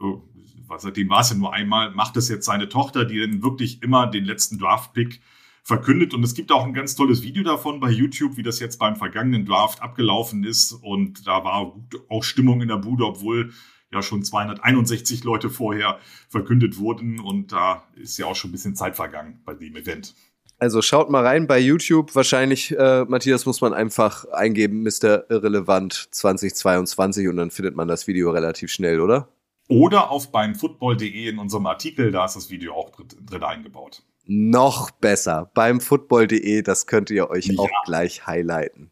äh, 0.00 0.76
seitdem 0.78 1.08
war 1.08 1.20
es 1.20 1.30
ja 1.30 1.36
nur 1.36 1.52
einmal, 1.52 1.92
macht 1.92 2.16
es 2.16 2.28
jetzt 2.28 2.46
seine 2.46 2.68
Tochter, 2.68 3.04
die 3.04 3.20
dann 3.20 3.42
wirklich 3.42 3.82
immer 3.82 4.08
den 4.08 4.24
letzten 4.24 4.58
Draft-Pick 4.58 5.20
verkündet. 5.62 6.12
Und 6.12 6.22
es 6.24 6.34
gibt 6.34 6.50
auch 6.52 6.64
ein 6.64 6.74
ganz 6.74 6.96
tolles 6.96 7.22
Video 7.22 7.42
davon 7.44 7.80
bei 7.80 7.90
YouTube, 7.90 8.36
wie 8.36 8.42
das 8.42 8.60
jetzt 8.60 8.78
beim 8.78 8.96
vergangenen 8.96 9.44
Draft 9.46 9.80
abgelaufen 9.80 10.44
ist. 10.44 10.72
Und 10.72 11.26
da 11.26 11.44
war 11.44 11.74
auch 12.08 12.22
Stimmung 12.24 12.60
in 12.60 12.68
der 12.68 12.76
Bude, 12.76 13.04
obwohl 13.04 13.52
ja 13.92 14.02
schon 14.02 14.24
261 14.24 15.22
Leute 15.24 15.50
vorher 15.50 16.00
verkündet 16.28 16.78
wurden. 16.78 17.20
Und 17.20 17.52
da 17.52 17.84
ist 17.94 18.18
ja 18.18 18.26
auch 18.26 18.36
schon 18.36 18.50
ein 18.50 18.52
bisschen 18.52 18.74
Zeit 18.74 18.96
vergangen 18.96 19.40
bei 19.44 19.54
dem 19.54 19.76
Event. 19.76 20.14
Also 20.58 20.80
schaut 20.80 21.10
mal 21.10 21.24
rein 21.24 21.46
bei 21.46 21.58
YouTube. 21.58 22.14
Wahrscheinlich, 22.14 22.76
äh, 22.76 23.04
Matthias, 23.04 23.44
muss 23.44 23.60
man 23.60 23.74
einfach 23.74 24.24
eingeben, 24.26 24.82
Mr. 24.82 25.30
Irrelevant 25.30 26.08
2022 26.12 27.28
und 27.28 27.36
dann 27.36 27.50
findet 27.50 27.76
man 27.76 27.88
das 27.88 28.06
Video 28.06 28.30
relativ 28.30 28.70
schnell, 28.70 29.00
oder? 29.00 29.28
Oder 29.68 30.10
auf 30.10 30.30
beimfootball.de 30.32 31.28
in 31.28 31.38
unserem 31.38 31.66
Artikel, 31.66 32.10
da 32.10 32.24
ist 32.24 32.36
das 32.36 32.50
Video 32.50 32.72
auch 32.74 32.90
drin, 32.90 33.42
eingebaut. 33.42 34.02
Noch 34.24 34.90
besser. 34.90 35.50
Beim 35.54 35.80
football.de, 35.80 36.62
das 36.62 36.86
könnt 36.86 37.10
ihr 37.10 37.28
euch 37.30 37.46
ja. 37.46 37.58
auch 37.58 37.84
gleich 37.84 38.26
highlighten. 38.26 38.90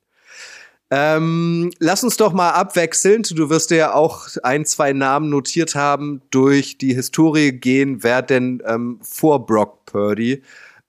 Ähm, 0.90 1.72
lass 1.78 2.04
uns 2.04 2.16
doch 2.18 2.32
mal 2.32 2.50
abwechselnd. 2.50 3.36
Du 3.36 3.48
wirst 3.50 3.70
dir 3.70 3.76
ja 3.76 3.94
auch 3.94 4.28
ein, 4.42 4.66
zwei 4.66 4.92
Namen 4.92 5.30
notiert 5.30 5.74
haben, 5.74 6.20
durch 6.30 6.76
die 6.76 6.94
Historie 6.94 7.52
gehen, 7.52 8.02
wer 8.02 8.20
denn 8.20 8.62
ähm, 8.66 9.00
vor 9.02 9.46
Brock 9.46 9.86
Purdy 9.86 10.42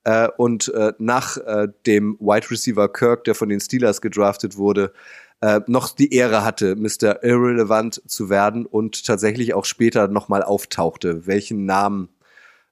äh, 0.05 0.29
und 0.37 0.73
äh, 0.73 0.93
nach 0.99 1.37
äh, 1.37 1.67
dem 1.85 2.17
Wide 2.19 2.49
Receiver 2.49 2.87
Kirk, 2.87 3.25
der 3.25 3.35
von 3.35 3.49
den 3.49 3.59
Steelers 3.59 4.01
gedraftet 4.01 4.55
wurde, 4.55 4.93
äh, 5.41 5.61
noch 5.67 5.93
die 5.93 6.13
Ehre 6.13 6.45
hatte, 6.45 6.75
Mr. 6.75 7.23
Irrelevant 7.23 8.01
zu 8.07 8.29
werden 8.29 8.65
und 8.65 9.05
tatsächlich 9.05 9.53
auch 9.53 9.65
später 9.65 10.07
nochmal 10.07 10.43
auftauchte. 10.43 11.27
Welchen 11.27 11.65
Namen 11.65 12.09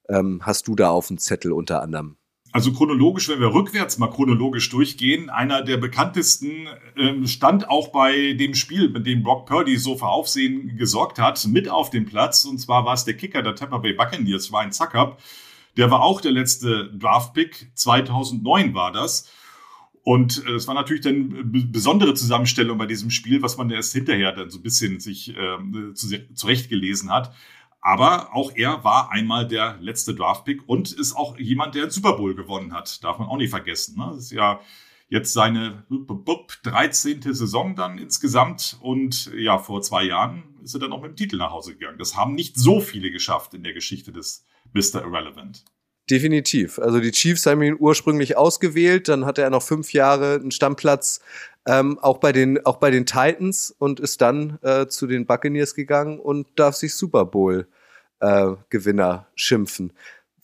ähm, 0.10 0.42
hast 0.44 0.68
du 0.68 0.75
da 0.75 0.90
auf 0.90 1.08
dem 1.08 1.18
Zettel 1.18 1.52
unter 1.52 1.82
anderem? 1.82 2.16
Also 2.52 2.72
chronologisch, 2.72 3.30
wenn 3.30 3.40
wir 3.40 3.52
rückwärts 3.52 3.98
mal 3.98 4.12
chronologisch 4.12 4.70
durchgehen, 4.70 5.32
einer 5.32 5.63
der 5.63 5.78
bekanntesten 5.78 6.68
ähm, 6.96 7.25
stand 7.25 7.68
auch 7.68 7.88
bei 7.88 8.34
dem 8.34 8.54
Spiel, 8.54 8.90
mit 8.90 9.08
dem 9.08 9.24
Brock 9.24 9.48
Purdy 9.48 9.78
so 9.78 9.98
für 9.98 10.06
Aufsehen 10.06 10.78
gesorgt 10.78 11.18
hat, 11.18 11.44
mit 11.48 11.68
auf 11.68 11.90
dem 11.90 12.06
Platz. 12.06 12.46
Und 12.46 12.60
zwar 12.60 12.86
war 12.86 12.94
es 12.94 13.06
der 13.06 13.18
Kicker 13.18 13.42
der 13.42 13.56
Tampa 13.56 13.80
Bay 13.80 13.94
Buccaneers, 13.94 14.54
Ryan 14.54 14.72
Zuckup. 14.72 15.18
Der 15.77 15.92
war 15.92 16.01
auch 16.01 16.22
der 16.22 16.32
letzte 16.32 16.92
Draftpick. 16.94 17.72
2009 17.75 18.74
war 18.74 18.92
das. 18.92 19.32
Und 20.03 20.46
äh, 20.46 20.53
es 20.53 20.68
war 20.68 20.75
natürlich 20.75 21.03
dann 21.03 21.51
besondere 21.72 22.13
Zusammenstellung 22.13 22.77
bei 22.77 22.86
diesem 22.86 23.10
Spiel, 23.10 23.42
was 23.42 23.58
man 23.58 23.70
erst 23.70 23.94
hinterher 23.94 24.34
dann 24.34 24.50
so 24.50 24.60
ein 24.60 24.63
bisschen 24.63 25.00
sich 25.00 25.34
ähm, 25.38 25.94
zurechtgelesen 25.96 27.10
hat. 27.10 27.34
Aber 27.82 28.34
auch 28.34 28.51
er 28.56 28.84
war 28.84 29.12
einmal 29.12 29.48
der 29.48 29.77
letzte 29.82 30.15
Draftpick 30.15 30.62
und 30.68 30.92
ist 30.92 31.15
auch 31.15 31.38
jemand, 31.38 31.75
der 31.75 31.84
den 31.84 31.92
Super 31.92 32.13
Bowl 32.13 32.34
gewonnen 32.34 32.74
hat. 32.74 33.03
Darf 33.03 33.20
man 33.20 33.27
auch 33.27 33.38
nicht 33.38 33.50
vergessen. 33.50 33.98
Ne? 33.98 34.08
Das 34.15 34.25
ist 34.25 34.32
ja 34.32 34.62
jetzt 35.10 35.34
seine 35.34 35.86
13. 35.90 37.22
Saison 37.34 37.76
dann 37.76 37.98
insgesamt. 37.98 38.78
Und 38.82 39.32
ja, 39.36 39.58
vor 39.58 39.82
zwei 39.82 40.04
Jahren 40.04 40.44
ist 40.64 40.74
er 40.74 40.80
dann 40.80 40.94
auch 40.94 41.02
mit 41.02 41.12
dem 41.12 41.16
Titel 41.16 41.38
nach 41.38 41.52
Hause 41.52 41.74
gegangen. 41.74 41.98
Das 41.98 42.16
haben 42.16 42.36
nicht 42.36 42.58
so 42.58 42.80
viele 42.80 43.12
geschafft 43.12 43.54
in 43.54 43.64
der 43.64 43.74
Geschichte 43.74 44.12
des 44.12 44.46
Mr. 44.74 45.04
Irrelevant. 45.04 45.64
Definitiv. 46.10 46.80
Also 46.80 47.00
die 47.00 47.12
Chiefs 47.12 47.46
haben 47.46 47.64
ihn 47.64 47.78
ursprünglich 47.80 48.36
ausgewählt, 48.36 49.08
dann 49.08 49.26
hatte 49.26 49.42
er 49.42 49.50
noch 49.50 49.64
fünf 49.64 49.94
Jahre 49.94 50.36
einen 50.36 50.52
Stammplatz 50.52 51.22
ähm, 51.66 51.98
auch 52.00 52.18
bei 52.18 52.32
den 52.32 52.66
auch 52.66 52.78
bei 52.78 52.92
den 52.92 53.06
Titans 53.06 53.74
und 53.78 54.00
ist 54.00 54.22
dann 54.22 54.60
äh, 54.64 54.88
zu 54.88 55.08
den 55.08 55.26
Buccaneers 55.26 55.76
gegangen 55.76 56.20
und 56.20 56.48
darf 56.56 56.76
sich 56.76 56.94
Super 56.96 57.26
Bowl 57.26 57.68
äh, 58.20 58.52
schimpfen. 59.36 59.94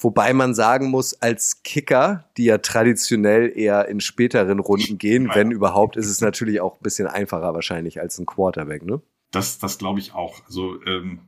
Wobei 0.02 0.34
man 0.34 0.56
sagen 0.56 0.90
muss, 0.90 1.14
als 1.22 1.62
Kicker, 1.64 2.26
die 2.38 2.46
ja 2.46 2.60
traditionell 2.60 3.52
eher 3.54 3.90
in 3.90 4.00
späteren 4.00 4.60
Runden 4.60 4.98
gehen, 4.98 5.30
wenn 5.34 5.52
überhaupt, 5.52 5.98
ist 5.98 6.08
es 6.08 6.22
natürlich 6.22 6.62
auch 6.62 6.76
ein 6.76 6.84
bisschen 6.84 7.08
einfacher 7.08 7.54
wahrscheinlich 7.54 8.00
als 8.00 8.18
ein 8.18 8.26
Quarterback, 8.26 8.86
ne? 8.86 9.02
Das, 9.32 9.60
das 9.60 9.78
glaube 9.78 10.00
ich 10.00 10.14
auch. 10.16 10.42
Also 10.46 10.82
ähm, 10.86 11.20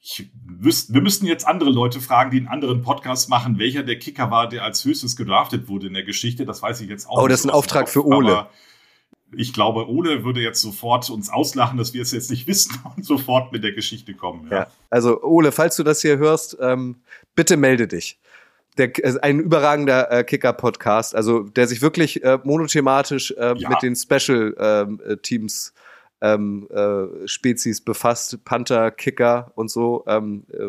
ich 0.00 0.28
wüsste, 0.44 0.92
wir 0.92 1.02
müssten 1.02 1.26
jetzt 1.26 1.46
andere 1.46 1.70
Leute 1.70 2.00
fragen, 2.00 2.30
die 2.30 2.38
einen 2.38 2.48
anderen 2.48 2.82
Podcast 2.82 3.28
machen, 3.28 3.58
welcher 3.58 3.84
der 3.84 3.98
Kicker 3.98 4.30
war, 4.30 4.48
der 4.48 4.64
als 4.64 4.84
höchstes 4.84 5.16
gedraftet 5.16 5.68
wurde 5.68 5.86
in 5.86 5.94
der 5.94 6.04
Geschichte. 6.04 6.44
Das 6.44 6.62
weiß 6.62 6.80
ich 6.80 6.88
jetzt 6.88 7.08
auch. 7.08 7.22
Oh, 7.22 7.28
das 7.28 7.40
ist 7.40 7.46
ein 7.46 7.50
Auftrag 7.50 7.88
für 7.88 8.04
Ole. 8.04 8.46
Ich 9.32 9.52
glaube, 9.52 9.88
Ole 9.88 10.24
würde 10.24 10.40
jetzt 10.40 10.60
sofort 10.60 11.08
uns 11.10 11.30
auslachen, 11.30 11.78
dass 11.78 11.94
wir 11.94 12.02
es 12.02 12.12
jetzt 12.12 12.30
nicht 12.30 12.46
wissen 12.46 12.78
und 12.96 13.04
sofort 13.04 13.52
mit 13.52 13.64
der 13.64 13.72
Geschichte 13.72 14.14
kommen. 14.14 14.48
Ja. 14.50 14.56
ja. 14.56 14.66
Also 14.90 15.22
Ole, 15.22 15.52
falls 15.52 15.76
du 15.76 15.82
das 15.82 16.02
hier 16.02 16.18
hörst, 16.18 16.56
ähm, 16.60 16.96
bitte 17.34 17.56
melde 17.56 17.88
dich. 17.88 18.18
Der, 18.78 18.96
äh, 19.04 19.18
ein 19.20 19.40
überragender 19.40 20.10
äh, 20.10 20.24
Kicker-Podcast, 20.24 21.14
also 21.14 21.44
der 21.44 21.66
sich 21.66 21.82
wirklich 21.82 22.22
äh, 22.22 22.38
monothematisch 22.44 23.32
äh, 23.32 23.54
ja. 23.56 23.68
mit 23.68 23.82
den 23.82 23.96
Special-Teams 23.96 25.72
ähm, 25.76 25.76
äh, 26.20 26.34
ähm, 26.34 26.68
äh, 26.70 27.28
Spezies 27.28 27.82
befasst, 27.82 28.44
Panther, 28.44 28.90
Kicker 28.90 29.52
und 29.54 29.70
so. 29.70 30.04
Ähm, 30.06 30.44
äh, 30.52 30.68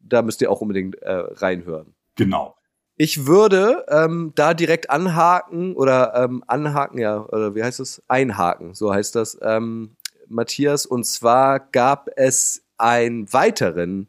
da 0.00 0.22
müsst 0.22 0.40
ihr 0.40 0.50
auch 0.50 0.62
unbedingt 0.62 0.96
reinhören. 1.02 1.94
Genau. 2.16 2.56
Ich 3.02 3.26
würde 3.26 3.86
ähm, 3.88 4.32
da 4.34 4.52
direkt 4.52 4.90
anhaken 4.90 5.74
oder 5.74 6.12
ähm, 6.14 6.44
anhaken, 6.46 6.98
ja, 6.98 7.24
oder 7.24 7.54
wie 7.54 7.62
heißt 7.62 7.80
es? 7.80 8.02
Einhaken, 8.08 8.74
so 8.74 8.92
heißt 8.92 9.16
das, 9.16 9.38
ähm, 9.40 9.96
Matthias. 10.28 10.84
Und 10.84 11.06
zwar 11.06 11.60
gab 11.60 12.10
es 12.16 12.62
einen 12.76 13.32
weiteren 13.32 14.08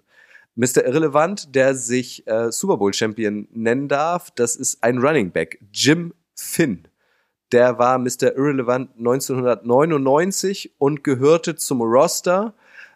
Mr. 0.55 0.83
Irrelevant, 0.85 1.55
der 1.55 1.75
sich 1.75 2.27
äh, 2.27 2.51
Super 2.51 2.75
Bowl 2.75 2.93
Champion 2.93 3.47
nennen 3.53 3.87
darf. 3.87 4.29
Das 4.31 4.57
ist 4.57 4.83
ein 4.83 4.97
Running 4.97 5.31
Back, 5.31 5.59
Jim 5.71 6.13
Finn. 6.35 6.85
Der 7.53 7.79
war 7.79 7.97
Mr. 7.97 8.35
Irrelevant 8.35 8.89
1999 8.97 10.73
und 10.79 11.05
gehörte 11.05 11.55
zum 11.55 11.81
Roster 11.81 12.53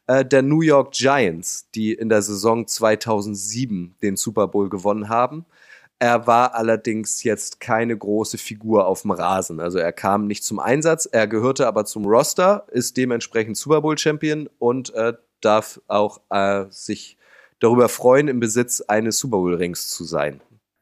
äh, 0.08 0.26
der 0.26 0.42
New 0.42 0.60
York 0.60 0.92
Giants, 0.92 1.70
die 1.74 1.94
in 1.94 2.10
der 2.10 2.22
Saison 2.22 2.68
2007 2.68 3.96
den 4.02 4.18
Super 4.18 4.50
Bowl 4.50 4.68
gewonnen 4.68 5.08
haben. 5.08 5.46
Er 6.06 6.28
war 6.28 6.54
allerdings 6.54 7.24
jetzt 7.24 7.60
keine 7.60 7.98
große 7.98 8.38
Figur 8.38 8.86
auf 8.86 9.02
dem 9.02 9.10
Rasen. 9.10 9.60
Also 9.60 9.80
er 9.80 9.92
kam 9.92 10.28
nicht 10.28 10.44
zum 10.44 10.60
Einsatz, 10.60 11.10
er 11.12 11.26
gehörte 11.26 11.66
aber 11.66 11.84
zum 11.86 12.06
Roster, 12.06 12.68
ist 12.72 12.96
dementsprechend 12.96 13.58
Super 13.58 13.82
Bowl 13.82 13.98
Champion 13.98 14.48
und 14.60 14.94
äh, 14.94 15.14
darf 15.42 15.82
auch 15.88 16.22
äh, 16.30 16.66
sich 16.70 17.18
darüber 17.60 17.90
freuen, 17.90 18.28
im 18.28 18.40
Besitz 18.40 18.82
eines 18.82 19.18
Super 19.18 19.38
Bowl 19.38 19.56
Rings 19.56 19.88
zu 19.88 20.04
sein. 20.04 20.42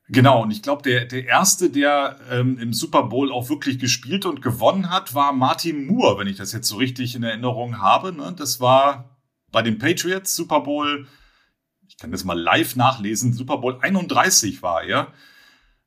Genau, 0.09 0.43
und 0.43 0.51
ich 0.51 0.61
glaube, 0.61 0.81
der, 0.81 1.05
der 1.05 1.25
erste, 1.25 1.69
der 1.69 2.17
ähm, 2.29 2.57
im 2.59 2.73
Super 2.73 3.03
Bowl 3.03 3.31
auch 3.31 3.47
wirklich 3.47 3.79
gespielt 3.79 4.25
und 4.25 4.41
gewonnen 4.41 4.89
hat, 4.89 5.15
war 5.15 5.31
Martin 5.31 5.85
Moore, 5.85 6.19
wenn 6.19 6.27
ich 6.27 6.35
das 6.35 6.51
jetzt 6.51 6.67
so 6.67 6.75
richtig 6.75 7.15
in 7.15 7.23
Erinnerung 7.23 7.79
habe. 7.79 8.11
Ne? 8.11 8.35
Das 8.37 8.59
war 8.59 9.17
bei 9.53 9.61
den 9.61 9.77
Patriots 9.77 10.35
Super 10.35 10.59
Bowl 10.59 11.07
ich 11.87 11.97
kann 11.97 12.11
das 12.11 12.23
mal 12.23 12.39
live 12.39 12.75
nachlesen, 12.75 13.33
Super 13.33 13.57
Bowl 13.57 13.77
31 13.81 14.61
war 14.61 14.83
er. 14.83 15.13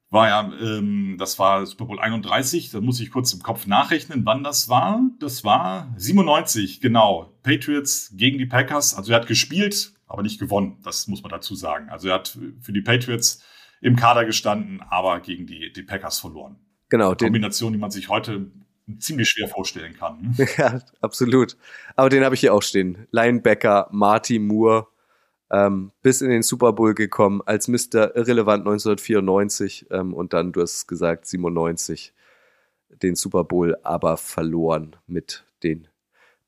War 0.08 0.28
ja, 0.28 0.52
ähm, 0.60 1.16
das 1.18 1.38
war 1.38 1.66
Super 1.66 1.86
Bowl 1.86 1.98
31, 1.98 2.70
da 2.70 2.80
muss 2.80 3.00
ich 3.00 3.10
kurz 3.10 3.32
im 3.32 3.42
Kopf 3.42 3.66
nachrechnen, 3.66 4.24
wann 4.24 4.44
das 4.44 4.68
war. 4.68 5.02
Das 5.18 5.42
war 5.42 5.92
97, 5.96 6.80
genau. 6.80 7.32
Patriots 7.42 8.12
gegen 8.14 8.38
die 8.38 8.46
Packers. 8.46 8.94
Also 8.94 9.12
er 9.12 9.20
hat 9.20 9.26
gespielt, 9.26 9.94
aber 10.06 10.22
nicht 10.22 10.38
gewonnen, 10.38 10.78
das 10.84 11.08
muss 11.08 11.22
man 11.22 11.30
dazu 11.30 11.56
sagen. 11.56 11.88
Also 11.88 12.08
er 12.08 12.14
hat 12.14 12.38
für 12.60 12.72
die 12.72 12.82
Patriots 12.82 13.42
im 13.80 13.96
Kader 13.96 14.24
gestanden, 14.24 14.80
aber 14.88 15.20
gegen 15.20 15.46
die, 15.46 15.72
die 15.72 15.82
Packers 15.82 16.20
verloren. 16.20 16.56
Genau. 16.88 17.08
Eine 17.08 17.16
Kombination, 17.16 17.72
die 17.72 17.78
man 17.78 17.90
sich 17.90 18.08
heute 18.08 18.50
ziemlich 18.98 19.28
schwer 19.28 19.48
vorstellen 19.48 19.94
kann. 19.96 20.36
Ja, 20.56 20.80
absolut. 21.00 21.56
Aber 21.96 22.08
den 22.08 22.24
habe 22.24 22.34
ich 22.34 22.40
hier 22.40 22.54
auch 22.54 22.62
stehen. 22.62 23.06
Linebacker 23.10 23.88
Marty 23.90 24.38
Moore 24.38 24.86
ähm, 25.50 25.92
bis 26.02 26.20
in 26.20 26.30
den 26.30 26.42
Super 26.42 26.72
Bowl 26.72 26.94
gekommen 26.94 27.42
als 27.44 27.68
Mr. 27.68 28.16
Irrelevant 28.16 28.66
1994 28.66 29.86
ähm, 29.90 30.14
und 30.14 30.32
dann, 30.32 30.52
du 30.52 30.62
hast 30.62 30.74
es 30.74 30.86
gesagt, 30.86 31.26
97 31.26 32.12
den 33.02 33.14
Super 33.14 33.44
Bowl 33.44 33.76
aber 33.82 34.16
verloren 34.16 34.96
mit 35.06 35.44
den 35.62 35.88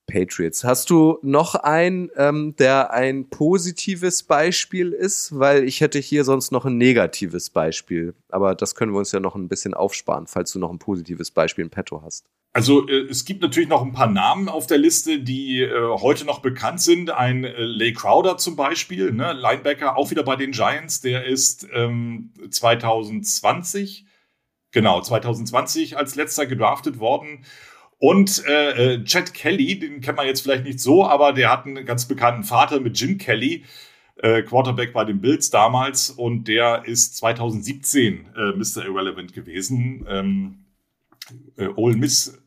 Patriots. 0.06 0.64
Hast 0.64 0.90
du 0.90 1.18
noch 1.22 1.54
einen, 1.54 2.10
ähm, 2.16 2.56
der 2.56 2.92
ein 2.92 3.28
positives 3.28 4.22
Beispiel 4.22 4.92
ist? 4.92 5.38
Weil 5.38 5.64
ich 5.64 5.80
hätte 5.80 5.98
hier 5.98 6.24
sonst 6.24 6.50
noch 6.50 6.64
ein 6.64 6.78
negatives 6.78 7.50
Beispiel. 7.50 8.14
Aber 8.30 8.54
das 8.54 8.74
können 8.74 8.92
wir 8.92 8.98
uns 8.98 9.12
ja 9.12 9.20
noch 9.20 9.36
ein 9.36 9.48
bisschen 9.48 9.74
aufsparen, 9.74 10.26
falls 10.26 10.52
du 10.52 10.58
noch 10.58 10.70
ein 10.70 10.78
positives 10.78 11.30
Beispiel 11.30 11.64
in 11.64 11.70
petto 11.70 12.02
hast. 12.02 12.24
Also 12.52 12.88
äh, 12.88 13.06
es 13.10 13.24
gibt 13.24 13.42
natürlich 13.42 13.68
noch 13.68 13.82
ein 13.82 13.92
paar 13.92 14.10
Namen 14.10 14.48
auf 14.48 14.66
der 14.66 14.78
Liste, 14.78 15.20
die 15.20 15.60
äh, 15.60 15.98
heute 16.00 16.24
noch 16.24 16.40
bekannt 16.40 16.80
sind. 16.80 17.10
Ein 17.10 17.44
äh, 17.44 17.62
Lay 17.62 17.92
Crowder 17.92 18.38
zum 18.38 18.56
Beispiel, 18.56 19.12
ne? 19.12 19.32
Linebacker, 19.32 19.96
auch 19.96 20.10
wieder 20.10 20.22
bei 20.22 20.36
den 20.36 20.52
Giants. 20.52 21.00
Der 21.00 21.24
ist 21.24 21.68
ähm, 21.72 22.32
2020, 22.50 24.06
genau, 24.72 25.00
2020 25.00 25.96
als 25.96 26.14
letzter 26.14 26.46
gedraftet 26.46 26.98
worden. 26.98 27.44
Und 27.98 28.44
äh, 28.46 28.94
äh, 28.94 29.04
Chad 29.04 29.34
Kelly, 29.34 29.78
den 29.78 30.00
kennt 30.00 30.16
man 30.16 30.26
jetzt 30.26 30.42
vielleicht 30.42 30.64
nicht 30.64 30.80
so, 30.80 31.04
aber 31.04 31.32
der 31.32 31.50
hat 31.50 31.66
einen 31.66 31.84
ganz 31.84 32.06
bekannten 32.06 32.44
Vater 32.44 32.80
mit 32.80 32.98
Jim 32.98 33.18
Kelly, 33.18 33.64
äh, 34.16 34.42
Quarterback 34.42 34.92
bei 34.92 35.04
den 35.04 35.20
Bills 35.20 35.50
damals. 35.50 36.10
Und 36.10 36.46
der 36.46 36.84
ist 36.86 37.16
2017 37.16 38.28
äh, 38.36 38.52
Mr. 38.56 38.84
Irrelevant 38.86 39.32
gewesen. 39.32 40.06
Ähm, 40.08 40.64
äh, 41.56 41.68
Ole 41.76 41.96
Miss 41.96 42.38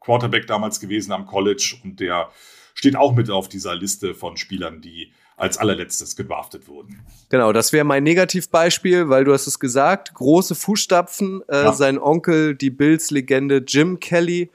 Quarterback 0.00 0.46
damals 0.46 0.80
gewesen 0.80 1.12
am 1.12 1.26
College 1.26 1.76
und 1.84 2.00
der 2.00 2.30
steht 2.74 2.96
auch 2.96 3.14
mit 3.14 3.30
auf 3.30 3.48
dieser 3.48 3.74
Liste 3.74 4.14
von 4.14 4.36
Spielern, 4.36 4.80
die 4.80 5.12
als 5.36 5.58
allerletztes 5.58 6.16
gedraftet 6.16 6.68
wurden. 6.68 7.00
Genau, 7.28 7.52
das 7.52 7.72
wäre 7.72 7.84
mein 7.84 8.04
Negativbeispiel, 8.04 9.08
weil 9.08 9.24
du 9.24 9.32
hast 9.32 9.46
es 9.46 9.58
gesagt, 9.58 10.14
große 10.14 10.54
Fußstapfen. 10.54 11.42
Äh, 11.48 11.64
ja. 11.64 11.72
Sein 11.72 11.98
Onkel, 11.98 12.54
die 12.54 12.70
Bills-Legende 12.70 13.64
Jim 13.66 13.98
Kelly, 13.98 14.50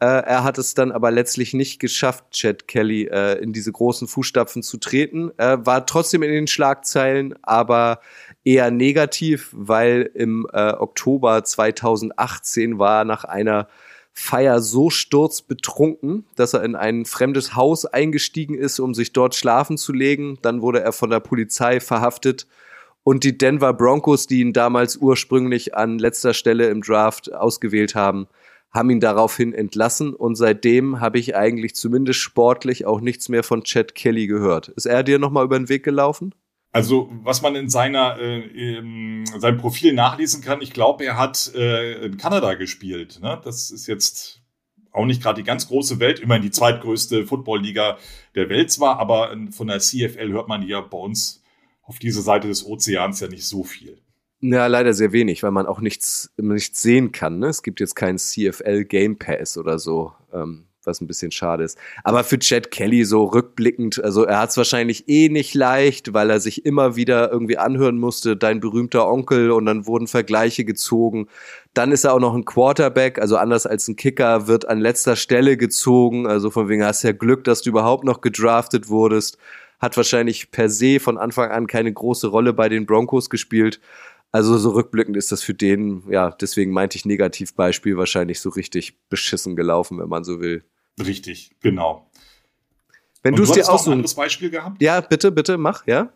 äh, 0.00 0.06
er 0.06 0.44
hat 0.44 0.56
es 0.56 0.72
dann 0.72 0.92
aber 0.92 1.10
letztlich 1.10 1.52
nicht 1.52 1.78
geschafft, 1.78 2.30
Chad 2.30 2.66
Kelly 2.66 3.04
äh, 3.12 3.34
in 3.34 3.52
diese 3.52 3.70
großen 3.70 4.08
Fußstapfen 4.08 4.62
zu 4.62 4.78
treten. 4.78 5.30
Er 5.36 5.66
war 5.66 5.84
trotzdem 5.84 6.22
in 6.22 6.30
den 6.30 6.46
Schlagzeilen, 6.46 7.34
aber 7.42 8.00
eher 8.50 8.72
negativ, 8.72 9.50
weil 9.52 10.10
im 10.12 10.44
äh, 10.52 10.72
Oktober 10.72 11.44
2018 11.44 12.80
war 12.80 13.04
nach 13.04 13.22
einer 13.22 13.68
Feier 14.12 14.60
so 14.60 14.90
sturzbetrunken, 14.90 16.26
dass 16.34 16.52
er 16.52 16.64
in 16.64 16.74
ein 16.74 17.04
fremdes 17.04 17.54
Haus 17.54 17.86
eingestiegen 17.86 18.58
ist, 18.58 18.80
um 18.80 18.92
sich 18.92 19.12
dort 19.12 19.36
schlafen 19.36 19.78
zu 19.78 19.92
legen. 19.92 20.36
Dann 20.42 20.62
wurde 20.62 20.80
er 20.80 20.92
von 20.92 21.10
der 21.10 21.20
Polizei 21.20 21.78
verhaftet. 21.78 22.48
Und 23.04 23.22
die 23.22 23.38
Denver 23.38 23.72
Broncos, 23.72 24.26
die 24.26 24.40
ihn 24.40 24.52
damals 24.52 24.96
ursprünglich 24.96 25.76
an 25.76 26.00
letzter 26.00 26.34
Stelle 26.34 26.70
im 26.70 26.82
Draft 26.82 27.32
ausgewählt 27.32 27.94
haben, 27.94 28.26
haben 28.72 28.90
ihn 28.90 29.00
daraufhin 29.00 29.54
entlassen. 29.54 30.12
Und 30.12 30.34
seitdem 30.34 31.00
habe 31.00 31.20
ich 31.20 31.36
eigentlich 31.36 31.76
zumindest 31.76 32.18
sportlich 32.18 32.84
auch 32.84 33.00
nichts 33.00 33.28
mehr 33.28 33.44
von 33.44 33.62
Chad 33.62 33.94
Kelly 33.94 34.26
gehört. 34.26 34.68
Ist 34.70 34.86
er 34.86 35.04
dir 35.04 35.20
nochmal 35.20 35.44
über 35.44 35.56
den 35.56 35.68
Weg 35.68 35.84
gelaufen? 35.84 36.34
Also, 36.72 37.10
was 37.22 37.42
man 37.42 37.56
in 37.56 37.68
seiner 37.68 38.18
äh, 38.18 38.78
in 38.78 39.26
seinem 39.26 39.58
Profil 39.58 39.92
nachlesen 39.92 40.40
kann, 40.40 40.62
ich 40.62 40.72
glaube, 40.72 41.04
er 41.04 41.16
hat 41.16 41.52
äh, 41.54 42.06
in 42.06 42.16
Kanada 42.16 42.54
gespielt. 42.54 43.18
Ne? 43.20 43.40
Das 43.42 43.70
ist 43.70 43.88
jetzt 43.88 44.40
auch 44.92 45.04
nicht 45.04 45.22
gerade 45.22 45.40
die 45.40 45.46
ganz 45.46 45.68
große 45.68 45.98
Welt, 46.00 46.20
immerhin 46.20 46.42
die 46.42 46.50
zweitgrößte 46.50 47.26
Footballliga 47.26 47.98
der 48.34 48.48
Welt 48.48 48.70
zwar, 48.70 48.98
aber 48.98 49.36
von 49.50 49.66
der 49.66 49.80
CFL 49.80 50.32
hört 50.32 50.48
man 50.48 50.66
ja 50.66 50.80
bei 50.80 50.98
uns 50.98 51.42
auf 51.82 51.98
dieser 51.98 52.22
Seite 52.22 52.48
des 52.48 52.64
Ozeans 52.64 53.20
ja 53.20 53.28
nicht 53.28 53.46
so 53.46 53.64
viel. 53.64 53.98
Ja, 54.40 54.66
leider 54.68 54.94
sehr 54.94 55.12
wenig, 55.12 55.42
weil 55.42 55.50
man 55.50 55.66
auch 55.66 55.80
nichts, 55.80 56.32
nichts 56.36 56.80
sehen 56.80 57.12
kann. 57.12 57.40
Ne? 57.40 57.48
Es 57.48 57.62
gibt 57.62 57.78
jetzt 57.78 57.94
keinen 57.94 58.18
CFL 58.18 58.84
Game 58.84 59.18
Pass 59.18 59.58
oder 59.58 59.78
so. 59.78 60.12
Ähm, 60.32 60.66
was 60.84 61.00
ein 61.00 61.06
bisschen 61.06 61.30
schade 61.30 61.64
ist. 61.64 61.78
Aber 62.04 62.24
für 62.24 62.38
Chad 62.38 62.70
Kelly 62.70 63.04
so 63.04 63.24
rückblickend, 63.24 64.02
also 64.02 64.24
er 64.24 64.40
hat 64.40 64.50
es 64.50 64.56
wahrscheinlich 64.56 65.08
eh 65.08 65.28
nicht 65.28 65.54
leicht, 65.54 66.14
weil 66.14 66.30
er 66.30 66.40
sich 66.40 66.64
immer 66.64 66.96
wieder 66.96 67.30
irgendwie 67.30 67.58
anhören 67.58 67.98
musste, 67.98 68.36
dein 68.36 68.60
berühmter 68.60 69.08
Onkel 69.08 69.50
und 69.50 69.66
dann 69.66 69.86
wurden 69.86 70.06
Vergleiche 70.06 70.64
gezogen. 70.64 71.28
Dann 71.74 71.92
ist 71.92 72.04
er 72.04 72.14
auch 72.14 72.20
noch 72.20 72.34
ein 72.34 72.44
Quarterback, 72.44 73.20
also 73.20 73.36
anders 73.36 73.66
als 73.66 73.88
ein 73.88 73.96
Kicker, 73.96 74.46
wird 74.46 74.68
an 74.68 74.80
letzter 74.80 75.16
Stelle 75.16 75.56
gezogen. 75.56 76.26
Also 76.26 76.50
von 76.50 76.68
wegen 76.68 76.84
hast 76.84 77.02
ja 77.02 77.12
Glück, 77.12 77.44
dass 77.44 77.62
du 77.62 77.70
überhaupt 77.70 78.04
noch 78.04 78.20
gedraftet 78.20 78.88
wurdest. 78.88 79.38
Hat 79.78 79.96
wahrscheinlich 79.96 80.50
per 80.50 80.68
se 80.68 81.00
von 81.00 81.16
Anfang 81.16 81.50
an 81.50 81.66
keine 81.66 81.92
große 81.92 82.26
Rolle 82.26 82.52
bei 82.52 82.68
den 82.68 82.86
Broncos 82.86 83.30
gespielt. 83.30 83.80
Also 84.32 84.58
so 84.58 84.70
rückblickend 84.70 85.16
ist 85.16 85.32
das 85.32 85.42
für 85.42 85.54
den, 85.54 86.04
ja, 86.08 86.30
deswegen 86.30 86.72
meinte 86.72 86.96
ich 86.96 87.04
Negativbeispiel 87.04 87.96
wahrscheinlich 87.96 88.40
so 88.40 88.50
richtig 88.50 88.96
beschissen 89.08 89.56
gelaufen, 89.56 89.98
wenn 89.98 90.08
man 90.08 90.22
so 90.22 90.40
will. 90.40 90.64
Richtig, 91.04 91.50
genau. 91.60 92.08
Wenn 93.22 93.34
du 93.34 93.42
es 93.42 93.52
dir 93.52 93.68
aussuchen. 93.68 93.90
ein 93.90 93.92
anderes 93.98 94.14
Beispiel 94.14 94.50
gehabt? 94.50 94.80
Ja, 94.80 95.00
bitte, 95.00 95.32
bitte, 95.32 95.58
mach, 95.58 95.86
ja. 95.86 96.12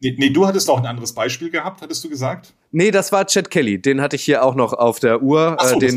Nee, 0.00 0.14
nee, 0.18 0.30
du 0.30 0.46
hattest 0.46 0.68
auch 0.68 0.78
ein 0.78 0.86
anderes 0.86 1.14
Beispiel 1.14 1.50
gehabt, 1.50 1.80
hattest 1.80 2.04
du 2.04 2.10
gesagt? 2.10 2.52
Nee, 2.72 2.90
das 2.90 3.12
war 3.12 3.26
Chad 3.26 3.50
Kelly. 3.50 3.80
Den 3.80 4.00
hatte 4.00 4.16
ich 4.16 4.24
hier 4.24 4.44
auch 4.44 4.54
noch 4.54 4.72
auf 4.72 4.98
der 4.98 5.22
Uhr. 5.22 5.56
So, 5.62 5.76
äh, 5.76 5.78
den 5.78 5.96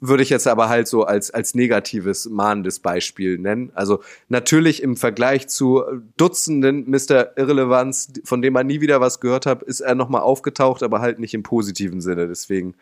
würde 0.00 0.22
ich 0.22 0.30
jetzt 0.30 0.46
aber 0.46 0.68
halt 0.68 0.88
so 0.88 1.04
als, 1.04 1.30
als 1.30 1.54
negatives, 1.54 2.28
mahnendes 2.28 2.80
Beispiel 2.80 3.38
nennen. 3.38 3.70
Also 3.74 4.02
natürlich 4.28 4.82
im 4.82 4.96
Vergleich 4.96 5.48
zu 5.48 5.84
Dutzenden 6.16 6.90
Mr. 6.90 7.38
Irrelevanz, 7.38 8.12
von 8.24 8.42
dem 8.42 8.52
man 8.52 8.66
nie 8.66 8.80
wieder 8.80 9.00
was 9.00 9.20
gehört 9.20 9.46
hat, 9.46 9.62
ist 9.62 9.80
er 9.80 9.94
nochmal 9.94 10.22
aufgetaucht, 10.22 10.82
aber 10.82 11.00
halt 11.00 11.18
nicht 11.18 11.32
im 11.32 11.42
positiven 11.42 12.00
Sinne. 12.00 12.26
Deswegen 12.26 12.74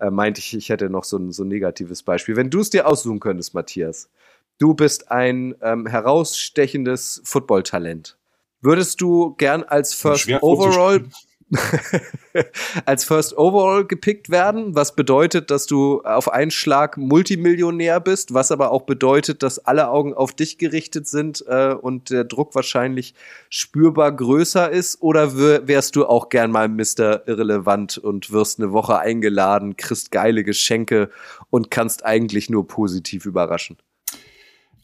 äh, 0.00 0.10
meinte 0.10 0.40
ich, 0.40 0.56
ich 0.56 0.68
hätte 0.70 0.90
noch 0.90 1.04
so 1.04 1.18
ein, 1.18 1.30
so 1.30 1.44
ein 1.44 1.48
negatives 1.48 2.02
Beispiel. 2.02 2.34
Wenn 2.34 2.50
du 2.50 2.60
es 2.60 2.70
dir 2.70 2.88
aussuchen 2.88 3.20
könntest, 3.20 3.54
Matthias, 3.54 4.10
du 4.58 4.74
bist 4.74 5.10
ein 5.10 5.54
ähm, 5.62 5.86
herausstechendes 5.86 7.22
Footballtalent. 7.24 8.17
Würdest 8.60 9.00
du 9.00 9.34
gern 9.36 9.62
als 9.62 9.94
First 9.94 10.28
Overall 10.40 11.04
als 12.84 13.04
First 13.04 13.36
Overall 13.36 13.86
gepickt 13.86 14.28
werden, 14.28 14.74
was 14.74 14.94
bedeutet, 14.94 15.50
dass 15.50 15.66
du 15.66 16.02
auf 16.02 16.30
einen 16.30 16.50
Schlag 16.50 16.96
Multimillionär 16.98 18.00
bist, 18.00 18.34
was 18.34 18.52
aber 18.52 18.70
auch 18.70 18.82
bedeutet, 18.82 19.42
dass 19.42 19.58
alle 19.58 19.88
Augen 19.88 20.12
auf 20.12 20.34
dich 20.34 20.58
gerichtet 20.58 21.08
sind 21.08 21.44
äh, 21.46 21.72
und 21.72 22.10
der 22.10 22.24
Druck 22.24 22.54
wahrscheinlich 22.54 23.14
spürbar 23.48 24.12
größer 24.12 24.70
ist? 24.70 25.00
Oder 25.00 25.36
wärst 25.66 25.96
du 25.96 26.06
auch 26.06 26.28
gern 26.28 26.50
mal 26.50 26.68
Mr. 26.68 27.26
Irrelevant 27.26 27.96
und 27.96 28.30
wirst 28.30 28.60
eine 28.60 28.72
Woche 28.72 28.98
eingeladen, 28.98 29.76
kriegst 29.76 30.10
geile 30.10 30.44
Geschenke 30.44 31.08
und 31.50 31.70
kannst 31.70 32.04
eigentlich 32.04 32.50
nur 32.50 32.66
positiv 32.66 33.24
überraschen? 33.24 33.78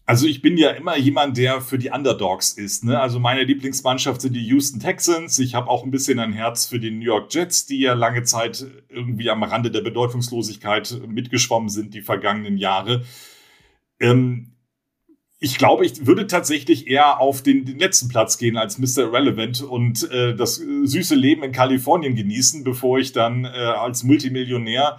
Also 0.06 0.26
ich 0.26 0.42
bin 0.42 0.58
ja 0.58 0.70
immer 0.70 0.98
jemand, 0.98 1.38
der 1.38 1.62
für 1.62 1.78
die 1.78 1.90
Underdogs 1.90 2.52
ist. 2.52 2.84
Ne? 2.84 3.00
Also 3.00 3.18
meine 3.18 3.44
Lieblingsmannschaft 3.44 4.20
sind 4.20 4.34
die 4.34 4.46
Houston 4.48 4.78
Texans. 4.78 5.38
Ich 5.38 5.54
habe 5.54 5.70
auch 5.70 5.82
ein 5.82 5.90
bisschen 5.90 6.18
ein 6.18 6.34
Herz 6.34 6.66
für 6.66 6.78
die 6.78 6.90
New 6.90 7.04
York 7.04 7.32
Jets, 7.32 7.64
die 7.64 7.80
ja 7.80 7.94
lange 7.94 8.22
Zeit 8.22 8.66
irgendwie 8.90 9.30
am 9.30 9.42
Rande 9.42 9.70
der 9.70 9.80
Bedeutungslosigkeit 9.80 11.00
mitgeschwommen 11.06 11.70
sind 11.70 11.94
die 11.94 12.02
vergangenen 12.02 12.58
Jahre. 12.58 13.04
Ähm, 13.98 14.52
ich 15.40 15.56
glaube, 15.58 15.86
ich 15.86 16.06
würde 16.06 16.26
tatsächlich 16.26 16.86
eher 16.86 17.20
auf 17.20 17.42
den, 17.42 17.64
den, 17.64 17.78
letzten 17.78 18.08
Platz 18.08 18.38
gehen 18.38 18.56
als 18.56 18.78
Mr. 18.78 19.04
Irrelevant 19.04 19.62
und 19.62 20.10
äh, 20.10 20.34
das 20.34 20.56
süße 20.56 21.14
Leben 21.14 21.42
in 21.42 21.52
Kalifornien 21.52 22.14
genießen, 22.14 22.62
bevor 22.62 22.98
ich 22.98 23.12
dann 23.12 23.44
äh, 23.44 23.48
als 23.48 24.04
Multimillionär 24.04 24.98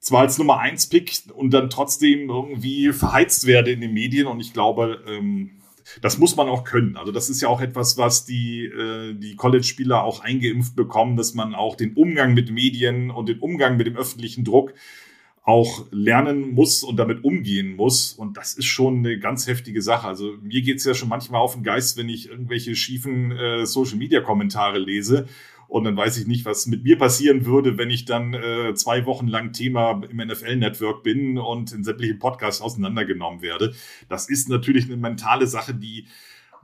zwar 0.00 0.22
als 0.22 0.38
Nummer 0.38 0.58
1 0.58 0.88
Pick 0.88 1.12
und 1.34 1.50
dann 1.50 1.70
trotzdem 1.70 2.28
irgendwie 2.28 2.92
verheizt 2.92 3.46
werde 3.46 3.70
in 3.70 3.80
den 3.80 3.92
Medien 3.92 4.26
und 4.26 4.40
ich 4.40 4.52
glaube, 4.52 5.04
ähm, 5.06 5.50
das 6.00 6.18
muss 6.18 6.36
man 6.36 6.48
auch 6.48 6.64
können. 6.64 6.96
Also 6.96 7.12
das 7.12 7.28
ist 7.30 7.40
ja 7.40 7.48
auch 7.48 7.60
etwas, 7.60 7.98
was 7.98 8.24
die, 8.24 8.64
äh, 8.64 9.14
die 9.14 9.36
College-Spieler 9.36 10.02
auch 10.02 10.20
eingeimpft 10.20 10.76
bekommen, 10.76 11.16
dass 11.16 11.34
man 11.34 11.54
auch 11.54 11.76
den 11.76 11.94
Umgang 11.94 12.34
mit 12.34 12.50
Medien 12.50 13.10
und 13.10 13.28
den 13.28 13.40
Umgang 13.40 13.76
mit 13.76 13.86
dem 13.86 13.96
öffentlichen 13.96 14.44
Druck 14.44 14.72
auch 15.42 15.86
lernen 15.90 16.52
muss 16.52 16.82
und 16.84 16.96
damit 16.96 17.24
umgehen 17.24 17.74
muss. 17.74 18.12
Und 18.12 18.36
das 18.36 18.54
ist 18.54 18.66
schon 18.66 18.98
eine 18.98 19.18
ganz 19.18 19.46
heftige 19.46 19.82
Sache. 19.82 20.06
Also 20.06 20.34
mir 20.42 20.62
geht's 20.62 20.84
ja 20.84 20.94
schon 20.94 21.08
manchmal 21.08 21.40
auf 21.40 21.54
den 21.54 21.64
Geist, 21.64 21.96
wenn 21.96 22.08
ich 22.08 22.28
irgendwelche 22.28 22.76
schiefen 22.76 23.32
äh, 23.32 23.66
Social-Media-Kommentare 23.66 24.78
lese 24.78 25.26
und 25.70 25.84
dann 25.84 25.96
weiß 25.96 26.18
ich 26.18 26.26
nicht, 26.26 26.44
was 26.44 26.66
mit 26.66 26.82
mir 26.82 26.98
passieren 26.98 27.46
würde, 27.46 27.78
wenn 27.78 27.90
ich 27.90 28.04
dann 28.04 28.34
äh, 28.34 28.74
zwei 28.74 29.06
Wochen 29.06 29.28
lang 29.28 29.52
Thema 29.52 30.02
im 30.10 30.16
NFL-Network 30.16 31.04
bin 31.04 31.38
und 31.38 31.70
in 31.70 31.84
sämtlichen 31.84 32.18
Podcasts 32.18 32.60
auseinandergenommen 32.60 33.40
werde. 33.40 33.72
Das 34.08 34.28
ist 34.28 34.48
natürlich 34.48 34.86
eine 34.86 34.96
mentale 34.96 35.46
Sache, 35.46 35.72
die 35.72 36.06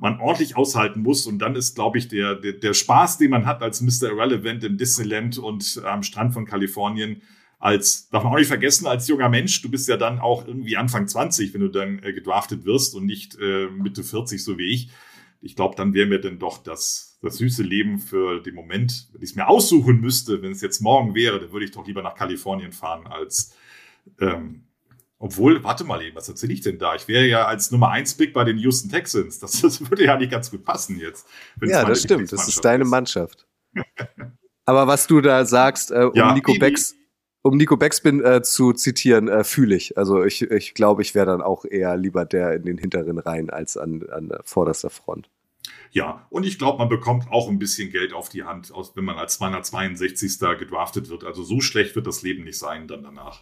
man 0.00 0.18
ordentlich 0.18 0.56
aushalten 0.56 1.02
muss. 1.02 1.24
Und 1.26 1.38
dann 1.38 1.54
ist, 1.54 1.76
glaube 1.76 1.98
ich, 1.98 2.08
der, 2.08 2.34
der, 2.34 2.54
der 2.54 2.74
Spaß, 2.74 3.18
den 3.18 3.30
man 3.30 3.46
hat 3.46 3.62
als 3.62 3.80
Mr. 3.80 4.10
Irrelevant 4.10 4.64
im 4.64 4.76
Disneyland 4.76 5.38
und 5.38 5.80
am 5.84 6.02
Strand 6.02 6.34
von 6.34 6.44
Kalifornien, 6.44 7.22
als, 7.60 8.08
darf 8.10 8.24
man 8.24 8.32
auch 8.32 8.38
nicht 8.38 8.48
vergessen, 8.48 8.88
als 8.88 9.06
junger 9.06 9.28
Mensch, 9.28 9.62
du 9.62 9.70
bist 9.70 9.88
ja 9.88 9.96
dann 9.96 10.18
auch 10.18 10.48
irgendwie 10.48 10.76
Anfang 10.76 11.06
20, 11.06 11.54
wenn 11.54 11.60
du 11.60 11.68
dann 11.68 12.02
äh, 12.02 12.12
gedraftet 12.12 12.64
wirst 12.64 12.96
und 12.96 13.06
nicht 13.06 13.38
äh, 13.40 13.68
Mitte 13.68 14.02
40, 14.02 14.42
so 14.42 14.58
wie 14.58 14.74
ich. 14.74 14.90
Ich 15.40 15.56
glaube, 15.56 15.76
dann 15.76 15.94
wäre 15.94 16.06
mir 16.06 16.20
denn 16.20 16.38
doch 16.38 16.58
das 16.58 17.18
das 17.22 17.38
süße 17.38 17.62
Leben 17.62 17.98
für 17.98 18.40
den 18.40 18.54
Moment, 18.54 19.08
wenn 19.12 19.22
ich 19.22 19.30
es 19.30 19.36
mir 19.36 19.48
aussuchen 19.48 20.00
müsste, 20.00 20.42
wenn 20.42 20.52
es 20.52 20.60
jetzt 20.60 20.80
morgen 20.80 21.14
wäre, 21.14 21.40
dann 21.40 21.52
würde 21.52 21.64
ich 21.64 21.72
doch 21.72 21.86
lieber 21.86 22.02
nach 22.02 22.14
Kalifornien 22.14 22.72
fahren 22.72 23.06
als 23.06 23.54
ähm, 24.20 24.66
obwohl, 25.18 25.64
warte 25.64 25.84
mal 25.84 26.02
eben, 26.02 26.14
was 26.14 26.28
erzähle 26.28 26.52
ich 26.52 26.60
denn 26.60 26.78
da? 26.78 26.94
Ich 26.94 27.08
wäre 27.08 27.26
ja 27.26 27.46
als 27.46 27.70
Nummer 27.70 27.90
1 27.90 28.16
Pick 28.16 28.34
bei 28.34 28.44
den 28.44 28.58
Houston 28.58 28.90
Texans. 28.90 29.38
Das, 29.38 29.60
das 29.62 29.80
würde 29.90 30.04
ja 30.04 30.16
nicht 30.16 30.30
ganz 30.30 30.50
gut 30.50 30.64
passen 30.64 30.98
jetzt. 30.98 31.26
Ja, 31.62 31.84
das 31.84 32.02
stimmt. 32.02 32.30
Das 32.32 32.46
ist 32.48 32.64
deine. 32.64 32.84
Mannschaft. 32.84 33.46
Aber 34.66 34.86
was 34.86 35.06
du 35.06 35.20
da 35.20 35.44
sagst, 35.44 35.90
äh, 35.90 36.04
um 36.04 36.14
ja, 36.14 36.34
Nico 36.34 36.54
Becks, 36.58 36.94
um 37.46 37.56
Nico 37.56 37.76
Beckspin 37.76 38.24
äh, 38.24 38.42
zu 38.42 38.72
zitieren, 38.72 39.28
äh, 39.28 39.44
fühle 39.44 39.76
ich. 39.76 39.96
Also 39.96 40.24
ich, 40.24 40.42
ich 40.42 40.74
glaube, 40.74 41.02
ich 41.02 41.14
wäre 41.14 41.26
dann 41.26 41.42
auch 41.42 41.64
eher 41.64 41.96
lieber 41.96 42.24
der 42.24 42.54
in 42.54 42.64
den 42.64 42.78
hinteren 42.78 43.18
Reihen 43.18 43.50
als 43.50 43.76
an, 43.76 44.04
an 44.10 44.32
vorderster 44.44 44.90
Front. 44.90 45.28
Ja, 45.90 46.26
und 46.30 46.44
ich 46.44 46.58
glaube, 46.58 46.78
man 46.78 46.88
bekommt 46.88 47.30
auch 47.30 47.48
ein 47.48 47.58
bisschen 47.58 47.90
Geld 47.90 48.12
auf 48.12 48.28
die 48.28 48.44
Hand, 48.44 48.72
wenn 48.94 49.04
man 49.04 49.16
als 49.16 49.34
262. 49.34 50.38
gedraftet 50.58 51.08
wird. 51.08 51.24
Also 51.24 51.42
so 51.42 51.60
schlecht 51.60 51.96
wird 51.96 52.06
das 52.06 52.22
Leben 52.22 52.44
nicht 52.44 52.58
sein 52.58 52.86
dann 52.88 53.02
danach. 53.02 53.40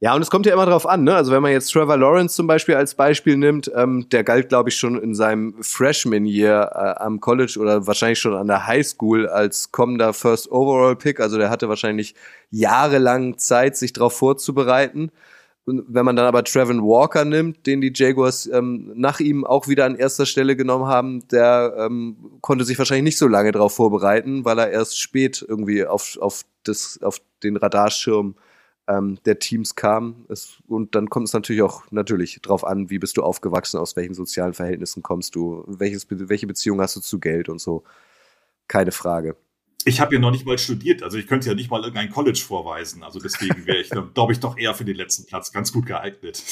Ja, 0.00 0.14
und 0.14 0.20
es 0.20 0.30
kommt 0.30 0.44
ja 0.44 0.52
immer 0.52 0.66
drauf 0.66 0.86
an, 0.86 1.04
ne? 1.04 1.14
Also 1.14 1.32
wenn 1.32 1.42
man 1.42 1.52
jetzt 1.52 1.72
Trevor 1.72 1.96
Lawrence 1.96 2.36
zum 2.36 2.46
Beispiel 2.46 2.74
als 2.74 2.94
Beispiel 2.94 3.38
nimmt, 3.38 3.70
ähm, 3.74 4.08
der 4.10 4.24
galt, 4.24 4.50
glaube 4.50 4.68
ich, 4.68 4.76
schon 4.76 5.00
in 5.00 5.14
seinem 5.14 5.54
Freshman-Year 5.62 6.70
äh, 6.74 7.02
am 7.02 7.18
College 7.20 7.58
oder 7.58 7.86
wahrscheinlich 7.86 8.18
schon 8.18 8.34
an 8.34 8.46
der 8.46 8.66
High 8.66 8.86
School 8.86 9.26
als 9.26 9.72
kommender 9.72 10.12
First 10.12 10.52
Overall 10.52 10.96
Pick. 10.96 11.18
Also 11.18 11.38
der 11.38 11.48
hatte 11.48 11.70
wahrscheinlich 11.70 12.14
jahrelang 12.50 13.38
Zeit, 13.38 13.76
sich 13.78 13.94
darauf 13.94 14.14
vorzubereiten 14.14 15.10
wenn 15.66 16.04
man 16.04 16.14
dann 16.14 16.26
aber 16.26 16.44
Trevin 16.44 16.80
Walker 16.80 17.24
nimmt, 17.24 17.66
den 17.66 17.80
die 17.80 17.92
Jaguars 17.92 18.46
ähm, 18.46 18.92
nach 18.94 19.18
ihm 19.18 19.44
auch 19.44 19.66
wieder 19.66 19.84
an 19.84 19.96
erster 19.96 20.24
Stelle 20.24 20.54
genommen 20.54 20.86
haben, 20.86 21.26
der 21.28 21.74
ähm, 21.78 22.38
konnte 22.40 22.64
sich 22.64 22.78
wahrscheinlich 22.78 23.04
nicht 23.04 23.18
so 23.18 23.26
lange 23.26 23.50
darauf 23.50 23.74
vorbereiten, 23.74 24.44
weil 24.44 24.60
er 24.60 24.70
erst 24.70 25.00
spät 25.00 25.44
irgendwie 25.46 25.84
auf, 25.84 26.18
auf, 26.20 26.44
das, 26.62 27.00
auf 27.02 27.18
den 27.42 27.56
Radarschirm 27.56 28.36
ähm, 28.88 29.18
der 29.24 29.38
Teams 29.38 29.74
kam. 29.74 30.26
Es, 30.28 30.58
und 30.68 30.94
dann 30.94 31.10
kommt 31.10 31.28
es 31.28 31.32
natürlich 31.32 31.62
auch 31.62 31.90
natürlich 31.90 32.40
drauf 32.42 32.64
an, 32.64 32.90
wie 32.90 32.98
bist 32.98 33.16
du 33.16 33.22
aufgewachsen, 33.22 33.78
aus 33.78 33.96
welchen 33.96 34.14
sozialen 34.14 34.54
Verhältnissen 34.54 35.02
kommst 35.02 35.34
du, 35.34 35.64
welches, 35.66 36.06
welche 36.10 36.46
Beziehung 36.46 36.80
hast 36.80 36.96
du 36.96 37.00
zu 37.00 37.18
Geld 37.18 37.48
und 37.48 37.60
so. 37.60 37.84
Keine 38.68 38.92
Frage. 38.92 39.36
Ich 39.84 40.00
habe 40.00 40.14
ja 40.14 40.20
noch 40.20 40.32
nicht 40.32 40.44
mal 40.44 40.58
studiert, 40.58 41.04
also 41.04 41.16
ich 41.16 41.28
könnte 41.28 41.48
ja 41.48 41.54
nicht 41.54 41.70
mal 41.70 41.80
irgendein 41.80 42.10
College 42.10 42.42
vorweisen. 42.44 43.04
Also 43.04 43.20
deswegen 43.20 43.66
wäre 43.66 43.78
ich, 43.78 43.90
glaube 44.14 44.32
ich, 44.32 44.40
doch 44.40 44.58
eher 44.58 44.74
für 44.74 44.84
den 44.84 44.96
letzten 44.96 45.26
Platz 45.26 45.52
ganz 45.52 45.72
gut 45.72 45.86
geeignet. 45.86 46.42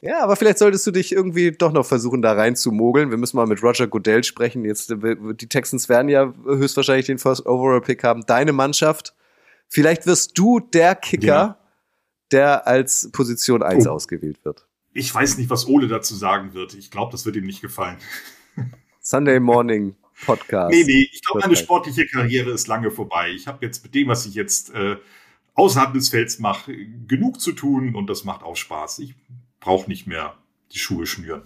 Ja, 0.00 0.22
aber 0.22 0.36
vielleicht 0.36 0.58
solltest 0.58 0.86
du 0.86 0.90
dich 0.90 1.12
irgendwie 1.12 1.52
doch 1.52 1.72
noch 1.72 1.86
versuchen, 1.86 2.20
da 2.20 2.32
rein 2.32 2.56
zu 2.56 2.72
mogeln. 2.72 3.10
Wir 3.10 3.16
müssen 3.16 3.36
mal 3.36 3.46
mit 3.46 3.62
Roger 3.62 3.86
Goodell 3.86 4.22
sprechen. 4.22 4.64
Jetzt, 4.64 4.90
äh, 4.90 5.16
die 5.34 5.48
Texans 5.48 5.88
werden 5.88 6.08
ja 6.08 6.34
höchstwahrscheinlich 6.44 7.06
den 7.06 7.18
First 7.18 7.46
Overall 7.46 7.80
Pick 7.80 8.04
haben. 8.04 8.26
Deine 8.26 8.52
Mannschaft. 8.52 9.14
Vielleicht 9.66 10.06
wirst 10.06 10.36
du 10.36 10.60
der 10.60 10.94
Kicker, 10.94 11.26
ja. 11.26 11.58
Der 12.34 12.66
als 12.66 13.10
Position 13.12 13.62
1 13.62 13.86
oh. 13.86 13.90
ausgewählt 13.90 14.44
wird. 14.44 14.66
Ich 14.92 15.14
weiß 15.14 15.38
nicht, 15.38 15.50
was 15.50 15.66
Ole 15.66 15.88
dazu 15.88 16.14
sagen 16.14 16.52
wird. 16.52 16.74
Ich 16.74 16.90
glaube, 16.90 17.12
das 17.12 17.24
wird 17.24 17.36
ihm 17.36 17.44
nicht 17.44 17.62
gefallen. 17.62 17.96
Sunday 19.00 19.40
Morning 19.40 19.96
Podcast. 20.24 20.74
Nee, 20.74 20.84
nee, 20.84 21.08
ich 21.12 21.22
glaube, 21.22 21.40
meine 21.40 21.56
sportliche 21.56 22.06
Karriere 22.06 22.50
ist 22.50 22.68
lange 22.68 22.90
vorbei. 22.90 23.30
Ich 23.30 23.46
habe 23.46 23.64
jetzt 23.64 23.82
mit 23.82 23.94
dem, 23.94 24.08
was 24.08 24.26
ich 24.26 24.34
jetzt 24.34 24.72
äh, 24.74 24.96
außerhalb 25.54 25.92
des 25.92 26.08
Felds 26.08 26.38
mache, 26.38 26.74
genug 27.06 27.40
zu 27.40 27.52
tun 27.52 27.94
und 27.94 28.08
das 28.08 28.24
macht 28.24 28.42
auch 28.42 28.56
Spaß. 28.56 29.00
Ich 29.00 29.14
brauche 29.60 29.88
nicht 29.88 30.06
mehr 30.06 30.34
die 30.72 30.78
Schuhe 30.78 31.06
schnüren. 31.06 31.42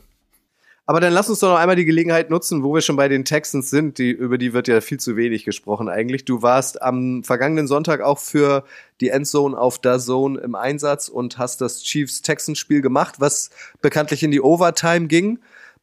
Aber 0.88 1.01
dann 1.01 1.12
lass 1.12 1.29
uns 1.29 1.40
doch 1.40 1.51
noch 1.51 1.59
einmal 1.59 1.77
die 1.77 1.85
Gelegenheit 1.85 2.31
nutzen, 2.31 2.62
wo 2.62 2.72
wir 2.72 2.81
schon 2.81 2.96
bei 2.96 3.09
den 3.09 3.27
Texans 3.27 3.68
sind, 3.68 3.98
die, 3.98 4.11
über 4.11 4.38
die 4.38 4.55
wird 4.55 4.68
ja 4.68 4.81
viel 4.81 4.98
zu 4.98 5.16
wenig 5.16 5.44
gesprochen 5.44 5.90
eigentlich. 5.90 6.24
Du 6.24 6.40
warst 6.40 6.81
am 6.81 7.22
vergangenen 7.24 7.66
Sonntag 7.66 8.01
auch 8.01 8.18
für 8.18 8.64
die 9.03 9.11
Endzone 9.11 9.57
auf 9.57 9.79
der 9.79 9.98
Zone 9.98 10.40
im 10.40 10.55
Einsatz 10.55 11.09
und 11.09 11.37
hast 11.37 11.61
das 11.61 11.83
Chiefs-Texans-Spiel 11.83 12.81
gemacht, 12.81 13.16
was 13.18 13.51
bekanntlich 13.83 14.22
in 14.22 14.31
die 14.31 14.40
Overtime 14.40 15.09
ging 15.09 15.40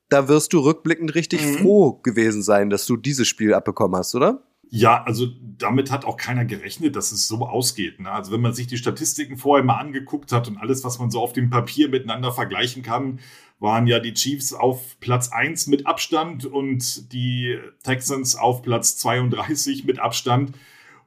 da 0.09 0.27
wirst 0.27 0.53
du 0.53 0.59
rückblickend 0.59 1.15
richtig 1.15 1.43
mhm. 1.43 1.57
froh 1.57 1.93
gewesen 2.03 2.43
sein, 2.43 2.69
dass 2.69 2.85
du 2.85 2.97
dieses 2.97 3.27
Spiel 3.27 3.53
abbekommen 3.53 3.97
hast, 3.97 4.15
oder? 4.15 4.43
Ja, 4.69 5.03
also 5.03 5.27
damit 5.57 5.91
hat 5.91 6.05
auch 6.05 6.17
keiner 6.17 6.43
gerechnet, 6.43 6.95
dass 6.95 7.11
es 7.11 7.27
so 7.27 7.45
ausgeht. 7.45 7.99
Ne? 7.99 8.11
Also 8.11 8.31
wenn 8.31 8.41
man 8.41 8.53
sich 8.53 8.67
die 8.67 8.77
Statistiken 8.77 9.37
vorher 9.37 9.63
mal 9.63 9.79
angeguckt 9.79 10.31
hat 10.31 10.47
und 10.47 10.57
alles, 10.57 10.83
was 10.83 10.99
man 10.99 11.11
so 11.11 11.21
auf 11.21 11.33
dem 11.33 11.49
Papier 11.49 11.87
miteinander 11.87 12.31
vergleichen 12.31 12.81
kann, 12.81 13.19
waren 13.65 13.87
ja 13.87 13.99
die 13.99 14.13
Chiefs 14.13 14.53
auf 14.53 14.97
Platz 14.99 15.29
1 15.29 15.65
mit 15.67 15.87
Abstand 15.87 16.45
und 16.45 17.11
die 17.11 17.57
Texans 17.83 18.35
auf 18.35 18.61
Platz 18.61 18.95
32 18.97 19.83
mit 19.85 19.99
Abstand. 19.99 20.51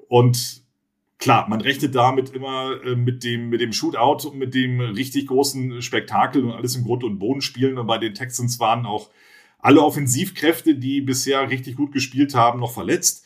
Und 0.08 0.62
klar, 1.18 1.48
man 1.48 1.60
rechnet 1.60 1.94
damit 1.94 2.30
immer 2.30 2.82
äh, 2.84 2.96
mit, 2.96 3.22
dem, 3.22 3.48
mit 3.48 3.60
dem 3.60 3.72
Shootout 3.72 4.28
und 4.28 4.38
mit 4.38 4.54
dem 4.54 4.80
richtig 4.80 5.28
großen 5.28 5.80
Spektakel 5.82 6.44
und 6.44 6.50
alles 6.50 6.74
im 6.74 6.82
Grund 6.82 7.04
und 7.04 7.20
Boden 7.20 7.42
spielen. 7.42 7.78
Und 7.78 7.86
bei 7.86 7.98
den 7.98 8.14
Texans 8.14 8.58
waren 8.58 8.86
auch 8.86 9.08
alle 9.60 9.80
Offensivkräfte, 9.80 10.74
die 10.74 11.00
bisher 11.00 11.48
richtig 11.48 11.76
gut 11.76 11.92
gespielt 11.92 12.34
haben, 12.34 12.58
noch 12.58 12.72
verletzt. 12.72 13.24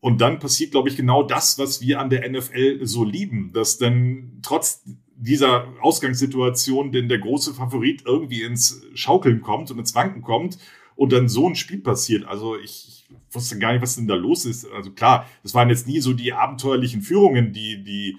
Und 0.00 0.20
dann 0.20 0.40
passiert, 0.40 0.72
glaube 0.72 0.88
ich, 0.88 0.96
genau 0.96 1.22
das, 1.22 1.56
was 1.56 1.80
wir 1.80 2.00
an 2.00 2.10
der 2.10 2.28
NFL 2.28 2.80
so 2.82 3.04
lieben, 3.04 3.52
dass 3.52 3.78
dann 3.78 4.40
trotz 4.42 4.82
dieser 5.22 5.68
Ausgangssituation 5.80 6.92
denn 6.92 7.08
der 7.08 7.18
große 7.18 7.54
Favorit 7.54 8.02
irgendwie 8.06 8.42
ins 8.42 8.82
Schaukeln 8.94 9.42
kommt 9.42 9.70
und 9.70 9.78
ins 9.78 9.94
Wanken 9.94 10.22
kommt 10.22 10.58
und 10.96 11.12
dann 11.12 11.28
so 11.28 11.48
ein 11.48 11.56
Spiel 11.56 11.80
passiert. 11.80 12.24
Also 12.26 12.56
ich, 12.58 13.00
wusste 13.32 13.58
gar 13.58 13.72
nicht, 13.72 13.82
was 13.82 13.96
denn 13.96 14.08
da 14.08 14.14
los 14.14 14.44
ist. 14.44 14.66
Also 14.70 14.90
klar, 14.92 15.26
das 15.42 15.54
waren 15.54 15.68
jetzt 15.68 15.86
nie 15.86 16.00
so 16.00 16.12
die 16.12 16.32
abenteuerlichen 16.32 17.02
Führungen, 17.02 17.52
die 17.52 17.82
die 17.82 18.18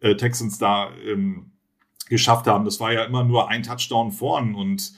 äh, 0.00 0.16
Texans 0.16 0.58
da 0.58 0.90
ähm, 1.06 1.52
geschafft 2.08 2.46
haben. 2.46 2.64
Das 2.64 2.80
war 2.80 2.92
ja 2.92 3.04
immer 3.04 3.24
nur 3.24 3.48
ein 3.48 3.62
Touchdown 3.62 4.12
vorn 4.12 4.54
und 4.54 4.92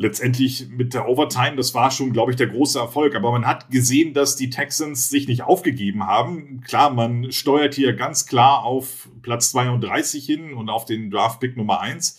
letztendlich 0.00 0.68
mit 0.70 0.94
der 0.94 1.08
Overtime, 1.08 1.56
das 1.56 1.74
war 1.74 1.90
schon, 1.90 2.12
glaube 2.12 2.32
ich, 2.32 2.36
der 2.36 2.46
große 2.46 2.78
Erfolg. 2.78 3.14
Aber 3.14 3.30
man 3.32 3.46
hat 3.46 3.70
gesehen, 3.70 4.14
dass 4.14 4.34
die 4.34 4.48
Texans 4.48 5.10
sich 5.10 5.28
nicht 5.28 5.42
aufgegeben 5.42 6.06
haben. 6.06 6.62
Klar, 6.62 6.90
man 6.90 7.30
steuert 7.32 7.74
hier 7.74 7.92
ganz 7.92 8.26
klar 8.26 8.64
auf 8.64 9.08
Platz 9.20 9.50
32 9.50 10.24
hin 10.24 10.54
und 10.54 10.70
auf 10.70 10.86
den 10.86 11.10
Draft-Pick 11.10 11.56
Nummer 11.56 11.80
1. 11.80 12.18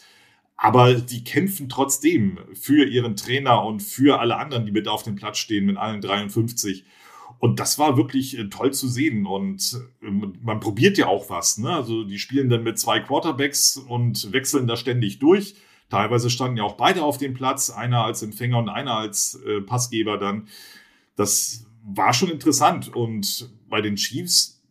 Aber 0.57 0.93
die 0.93 1.23
kämpfen 1.23 1.69
trotzdem 1.69 2.37
für 2.53 2.85
ihren 2.85 3.15
Trainer 3.15 3.65
und 3.65 3.81
für 3.81 4.19
alle 4.19 4.37
anderen, 4.37 4.67
die 4.67 4.71
mit 4.71 4.87
auf 4.87 5.01
dem 5.01 5.15
Platz 5.15 5.39
stehen, 5.39 5.65
mit 5.65 5.77
allen 5.77 6.01
53. 6.01 6.85
Und 7.39 7.59
das 7.59 7.79
war 7.79 7.97
wirklich 7.97 8.37
äh, 8.37 8.47
toll 8.49 8.71
zu 8.71 8.87
sehen. 8.87 9.25
Und 9.25 9.81
ähm, 10.03 10.33
man 10.43 10.59
probiert 10.59 10.99
ja 10.99 11.07
auch 11.07 11.31
was. 11.31 11.57
Ne? 11.57 11.73
Also 11.73 12.03
die 12.03 12.19
spielen 12.19 12.49
dann 12.49 12.61
mit 12.61 12.77
zwei 12.77 12.99
Quarterbacks 12.99 13.77
und 13.77 14.31
wechseln 14.31 14.67
da 14.67 14.75
ständig 14.77 15.17
durch. 15.17 15.55
Teilweise 15.91 16.30
standen 16.30 16.56
ja 16.56 16.63
auch 16.63 16.77
beide 16.77 17.04
auf 17.04 17.17
dem 17.17 17.34
Platz, 17.34 17.69
einer 17.69 18.06
als 18.06 18.23
Empfänger 18.23 18.58
und 18.58 18.69
einer 18.69 18.95
als 18.95 19.36
äh, 19.45 19.60
Passgeber 19.60 20.17
dann. 20.17 20.47
Das 21.17 21.65
war 21.84 22.13
schon 22.13 22.32
interessant. 22.32 22.95
Und 22.95 23.49
bei 23.69 23.82
den 23.82 23.97
Chiefs, 23.97 24.63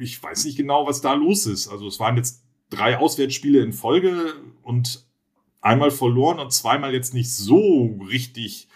ich 0.00 0.22
weiß 0.22 0.44
nicht 0.44 0.56
genau, 0.56 0.86
was 0.86 1.00
da 1.00 1.14
los 1.14 1.46
ist. 1.46 1.66
Also 1.66 1.88
es 1.88 1.98
waren 1.98 2.16
jetzt 2.16 2.44
drei 2.70 2.96
Auswärtsspiele 2.96 3.60
in 3.60 3.72
Folge 3.72 4.34
und 4.62 5.04
einmal 5.60 5.90
verloren 5.90 6.38
und 6.38 6.52
zweimal 6.52 6.94
jetzt 6.94 7.12
nicht 7.12 7.32
so 7.32 7.98
richtig 8.08 8.68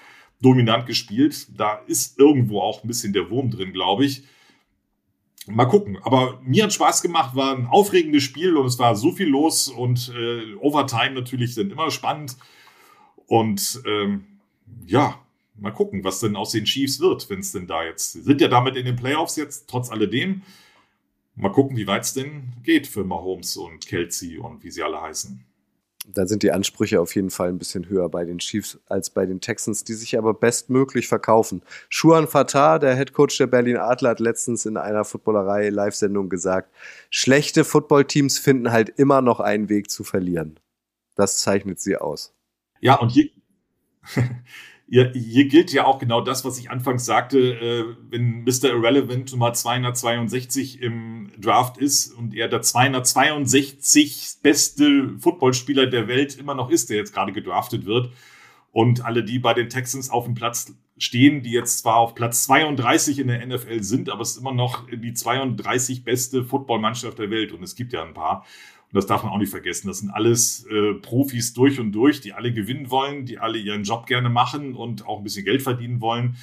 dominant 0.42 0.86
gespielt. 0.86 1.46
Da 1.56 1.76
ist 1.86 2.18
irgendwo 2.18 2.62
auch 2.62 2.82
ein 2.82 2.88
bisschen 2.88 3.12
der 3.12 3.30
Wurm 3.30 3.48
drin, 3.52 3.72
glaube 3.72 4.04
ich. 4.04 4.24
Mal 5.48 5.66
gucken. 5.66 5.98
Aber 6.02 6.40
mir 6.42 6.64
hat 6.64 6.72
Spaß 6.72 7.02
gemacht, 7.02 7.36
war 7.36 7.56
ein 7.56 7.66
aufregendes 7.66 8.24
Spiel 8.24 8.56
und 8.56 8.66
es 8.66 8.78
war 8.78 8.96
so 8.96 9.12
viel 9.12 9.28
los 9.28 9.68
und 9.68 10.12
äh, 10.16 10.54
Overtime 10.56 11.12
natürlich 11.12 11.54
sind 11.54 11.72
immer 11.72 11.90
spannend. 11.90 12.36
Und 13.26 13.80
ähm, 13.86 14.24
ja, 14.86 15.20
mal 15.56 15.72
gucken, 15.72 16.02
was 16.02 16.20
denn 16.20 16.36
aus 16.36 16.50
den 16.50 16.64
Chiefs 16.64 17.00
wird, 17.00 17.30
wenn 17.30 17.40
es 17.40 17.52
denn 17.52 17.66
da 17.66 17.84
jetzt 17.84 18.12
sind 18.12 18.40
ja 18.40 18.48
damit 18.48 18.76
in 18.76 18.86
den 18.86 18.96
Playoffs 18.96 19.36
jetzt, 19.36 19.68
trotz 19.68 19.90
alledem. 19.90 20.42
Mal 21.36 21.52
gucken, 21.52 21.76
wie 21.76 21.86
weit 21.86 22.02
es 22.02 22.14
denn 22.14 22.54
geht 22.64 22.86
für 22.86 23.04
Mahomes 23.04 23.56
und 23.56 23.86
Kelsey 23.86 24.38
und 24.38 24.64
wie 24.64 24.70
sie 24.70 24.82
alle 24.82 25.00
heißen 25.00 25.45
da 26.08 26.26
sind 26.26 26.42
die 26.42 26.52
Ansprüche 26.52 27.00
auf 27.00 27.14
jeden 27.14 27.30
Fall 27.30 27.48
ein 27.48 27.58
bisschen 27.58 27.88
höher 27.88 28.08
bei 28.08 28.24
den 28.24 28.38
Chiefs 28.38 28.78
als 28.86 29.10
bei 29.10 29.26
den 29.26 29.40
Texans, 29.40 29.84
die 29.84 29.94
sich 29.94 30.16
aber 30.16 30.34
bestmöglich 30.34 31.08
verkaufen. 31.08 31.62
Schuan 31.88 32.28
Fatah, 32.28 32.78
der 32.78 32.96
Head 32.96 33.12
Coach 33.12 33.36
der 33.38 33.48
Berlin 33.48 33.76
Adler, 33.76 34.10
hat 34.10 34.20
letztens 34.20 34.66
in 34.66 34.76
einer 34.76 35.04
Footballerei-Live-Sendung 35.04 36.28
gesagt, 36.28 36.72
schlechte 37.10 37.64
Footballteams 37.64 38.38
finden 38.38 38.70
halt 38.70 38.88
immer 38.90 39.20
noch 39.20 39.40
einen 39.40 39.68
Weg 39.68 39.90
zu 39.90 40.04
verlieren. 40.04 40.60
Das 41.16 41.38
zeichnet 41.38 41.80
sie 41.80 41.96
aus. 41.96 42.34
Ja, 42.80 42.96
und 42.96 43.10
hier, 43.10 43.30
hier, 44.88 45.12
hier 45.14 45.48
gilt 45.48 45.72
ja 45.72 45.84
auch 45.84 45.98
genau 45.98 46.20
das, 46.20 46.44
was 46.44 46.58
ich 46.58 46.70
anfangs 46.70 47.04
sagte, 47.04 47.38
äh, 47.38 47.84
wenn 48.10 48.44
Mr. 48.44 48.70
Irrelevant 48.70 49.32
Nummer 49.32 49.52
262 49.52 50.80
im 50.80 51.32
Draft 51.38 51.78
ist 51.78 52.12
und 52.12 52.34
er 52.34 52.48
der 52.48 52.62
262 52.62 54.38
beste 54.42 55.18
Footballspieler 55.18 55.86
der 55.86 56.06
Welt 56.06 56.36
immer 56.36 56.54
noch 56.54 56.70
ist, 56.70 56.88
der 56.88 56.98
jetzt 56.98 57.12
gerade 57.12 57.32
gedraftet 57.32 57.84
wird. 57.84 58.10
Und 58.70 59.04
alle, 59.04 59.24
die 59.24 59.38
bei 59.38 59.54
den 59.54 59.70
Texans 59.70 60.10
auf 60.10 60.24
dem 60.24 60.34
Platz 60.34 60.72
stehen, 60.98 61.42
die 61.42 61.50
jetzt 61.50 61.78
zwar 61.78 61.96
auf 61.96 62.14
Platz 62.14 62.44
32 62.44 63.18
in 63.18 63.28
der 63.28 63.44
NFL 63.44 63.82
sind, 63.82 64.08
aber 64.08 64.22
es 64.22 64.32
ist 64.32 64.38
immer 64.38 64.52
noch 64.52 64.86
die 64.88 65.14
32 65.14 66.04
beste 66.04 66.44
Footballmannschaft 66.44 67.18
der 67.18 67.30
Welt 67.30 67.52
und 67.52 67.62
es 67.62 67.74
gibt 67.74 67.92
ja 67.92 68.02
ein 68.02 68.14
paar. 68.14 68.44
Und 68.92 68.96
das 68.96 69.06
darf 69.06 69.24
man 69.24 69.32
auch 69.32 69.38
nicht 69.38 69.50
vergessen. 69.50 69.88
Das 69.88 69.98
sind 69.98 70.10
alles 70.10 70.64
äh, 70.66 70.94
Profis 70.94 71.52
durch 71.52 71.80
und 71.80 71.92
durch, 71.92 72.20
die 72.20 72.32
alle 72.32 72.52
gewinnen 72.52 72.90
wollen, 72.90 73.26
die 73.26 73.38
alle 73.38 73.58
ihren 73.58 73.82
Job 73.82 74.06
gerne 74.06 74.28
machen 74.28 74.74
und 74.74 75.06
auch 75.06 75.18
ein 75.18 75.24
bisschen 75.24 75.44
Geld 75.44 75.62
verdienen 75.62 76.00
wollen. 76.00 76.36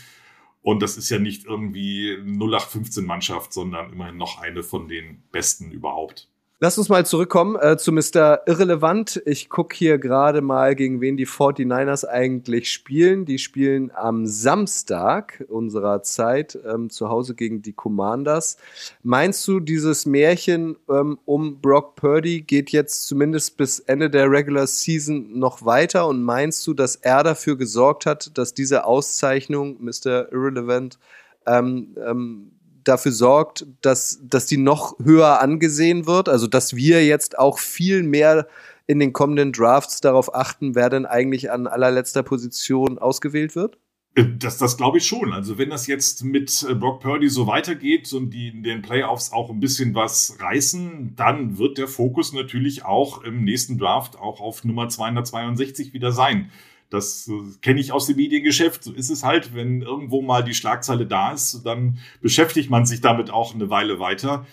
Und 0.61 0.81
das 0.81 0.97
ist 0.97 1.09
ja 1.09 1.19
nicht 1.19 1.45
irgendwie 1.45 2.15
0815-Mannschaft, 2.15 3.51
sondern 3.51 3.91
immerhin 3.91 4.17
noch 4.17 4.41
eine 4.41 4.63
von 4.63 4.87
den 4.87 5.21
besten 5.31 5.71
überhaupt. 5.71 6.29
Lass 6.63 6.77
uns 6.77 6.87
mal 6.87 7.05
zurückkommen 7.05 7.57
äh, 7.57 7.75
zu 7.75 7.91
Mr. 7.91 8.43
Irrelevant. 8.45 9.21
Ich 9.25 9.49
gucke 9.49 9.75
hier 9.75 9.97
gerade 9.97 10.39
mal, 10.39 10.75
gegen 10.75 11.01
wen 11.01 11.17
die 11.17 11.27
49ers 11.27 12.05
eigentlich 12.05 12.71
spielen. 12.71 13.25
Die 13.25 13.37
spielen 13.37 13.91
am 13.93 14.25
Samstag 14.25 15.43
unserer 15.49 16.03
Zeit 16.03 16.57
ähm, 16.65 16.89
zu 16.89 17.09
Hause 17.09 17.35
gegen 17.35 17.61
die 17.61 17.73
Commanders. 17.73 18.55
Meinst 19.01 19.45
du, 19.45 19.59
dieses 19.59 20.05
Märchen 20.05 20.77
ähm, 20.89 21.19
um 21.25 21.59
Brock 21.59 21.97
Purdy 21.97 22.43
geht 22.43 22.69
jetzt 22.69 23.07
zumindest 23.07 23.57
bis 23.57 23.79
Ende 23.79 24.09
der 24.09 24.31
Regular 24.31 24.65
Season 24.65 25.37
noch 25.37 25.65
weiter? 25.65 26.07
Und 26.07 26.23
meinst 26.23 26.65
du, 26.65 26.73
dass 26.73 26.95
er 26.95 27.23
dafür 27.23 27.57
gesorgt 27.57 28.05
hat, 28.05 28.37
dass 28.37 28.53
diese 28.53 28.85
Auszeichnung, 28.85 29.83
Mr. 29.83 30.31
Irrelevant, 30.31 30.97
ähm, 31.45 31.97
ähm, 31.97 32.53
dafür 32.83 33.11
sorgt, 33.11 33.65
dass, 33.81 34.19
dass 34.23 34.45
die 34.45 34.57
noch 34.57 34.97
höher 35.03 35.41
angesehen 35.41 36.05
wird. 36.05 36.29
Also, 36.29 36.47
dass 36.47 36.75
wir 36.75 37.05
jetzt 37.05 37.37
auch 37.37 37.59
viel 37.59 38.03
mehr 38.03 38.47
in 38.87 38.99
den 38.99 39.13
kommenden 39.13 39.53
Drafts 39.53 40.01
darauf 40.01 40.33
achten, 40.35 40.75
wer 40.75 40.89
denn 40.89 41.05
eigentlich 41.05 41.51
an 41.51 41.67
allerletzter 41.67 42.23
Position 42.23 42.97
ausgewählt 42.99 43.55
wird? 43.55 43.77
Äh, 44.15 44.25
das, 44.37 44.57
das 44.57 44.77
glaube 44.77 44.97
ich 44.97 45.07
schon. 45.07 45.33
Also 45.33 45.57
wenn 45.57 45.69
das 45.69 45.87
jetzt 45.87 46.23
mit 46.23 46.65
äh, 46.69 46.75
Brock 46.75 47.01
Purdy 47.01 47.29
so 47.29 47.47
weitergeht 47.47 48.11
und 48.13 48.31
die 48.31 48.49
in 48.49 48.63
den 48.63 48.81
Playoffs 48.81 49.31
auch 49.31 49.49
ein 49.49 49.59
bisschen 49.59 49.95
was 49.95 50.37
reißen, 50.39 51.15
dann 51.15 51.57
wird 51.57 51.77
der 51.77 51.87
Fokus 51.87 52.33
natürlich 52.33 52.85
auch 52.85 53.23
im 53.23 53.43
nächsten 53.43 53.77
Draft 53.77 54.17
auch 54.17 54.41
auf 54.41 54.63
Nummer 54.63 54.89
262 54.89 55.93
wieder 55.93 56.11
sein. 56.11 56.51
Das 56.93 57.27
äh, 57.27 57.57
kenne 57.61 57.79
ich 57.79 57.91
aus 57.91 58.05
dem 58.05 58.17
Mediengeschäft. 58.17 58.83
So 58.83 58.93
ist 58.93 59.09
es 59.09 59.23
halt, 59.23 59.55
wenn 59.55 59.81
irgendwo 59.81 60.21
mal 60.21 60.43
die 60.43 60.53
Schlagzeile 60.53 61.07
da 61.07 61.31
ist, 61.31 61.63
dann 61.65 61.97
beschäftigt 62.21 62.69
man 62.69 62.85
sich 62.85 63.01
damit 63.01 63.31
auch 63.31 63.55
eine 63.55 63.71
Weile 63.71 63.99
weiter. 63.99 64.45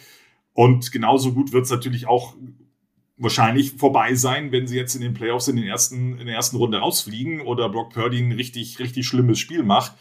Und 0.55 0.90
genauso 0.90 1.35
gut 1.35 1.53
wird 1.53 1.64
es 1.64 1.70
natürlich 1.70 2.09
auch 2.09 2.35
wahrscheinlich 3.18 3.72
vorbei 3.72 4.14
sein, 4.14 4.53
wenn 4.53 4.66
sie 4.66 4.76
jetzt 4.76 4.94
in 4.94 5.03
den 5.03 5.12
Playoffs 5.12 5.48
in, 5.48 5.57
den 5.57 5.66
ersten, 5.66 6.18
in 6.18 6.26
der 6.26 6.35
ersten 6.35 6.57
Runde 6.57 6.79
rausfliegen 6.79 7.42
oder 7.42 7.68
Brock 7.68 7.92
Purdy 7.92 8.20
ein 8.20 8.33
richtig, 8.33 8.79
richtig 8.79 9.07
schlimmes 9.07 9.38
Spiel 9.38 9.62
macht, 9.62 9.92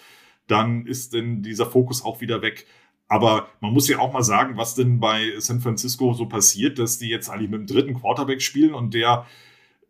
dann 0.48 0.86
ist 0.88 1.14
denn 1.14 1.44
dieser 1.44 1.66
Fokus 1.66 2.04
auch 2.06 2.22
wieder 2.22 2.42
weg. 2.42 2.66
Aber 3.10 3.50
man 3.60 3.74
muss 3.74 3.90
ja 3.90 4.00
auch 4.00 4.14
mal 4.14 4.24
sagen, 4.24 4.56
was 4.56 4.76
denn 4.76 5.02
bei 5.02 5.34
San 5.40 5.60
Francisco 5.60 6.14
so 6.14 6.28
passiert, 6.28 6.80
dass 6.80 7.00
die 7.00 7.10
jetzt 7.10 7.30
eigentlich 7.30 7.50
mit 7.50 7.60
dem 7.60 7.68
dritten 7.68 8.00
Quarterback 8.00 8.42
spielen 8.42 8.74
und 8.74 8.94
der 8.94 9.26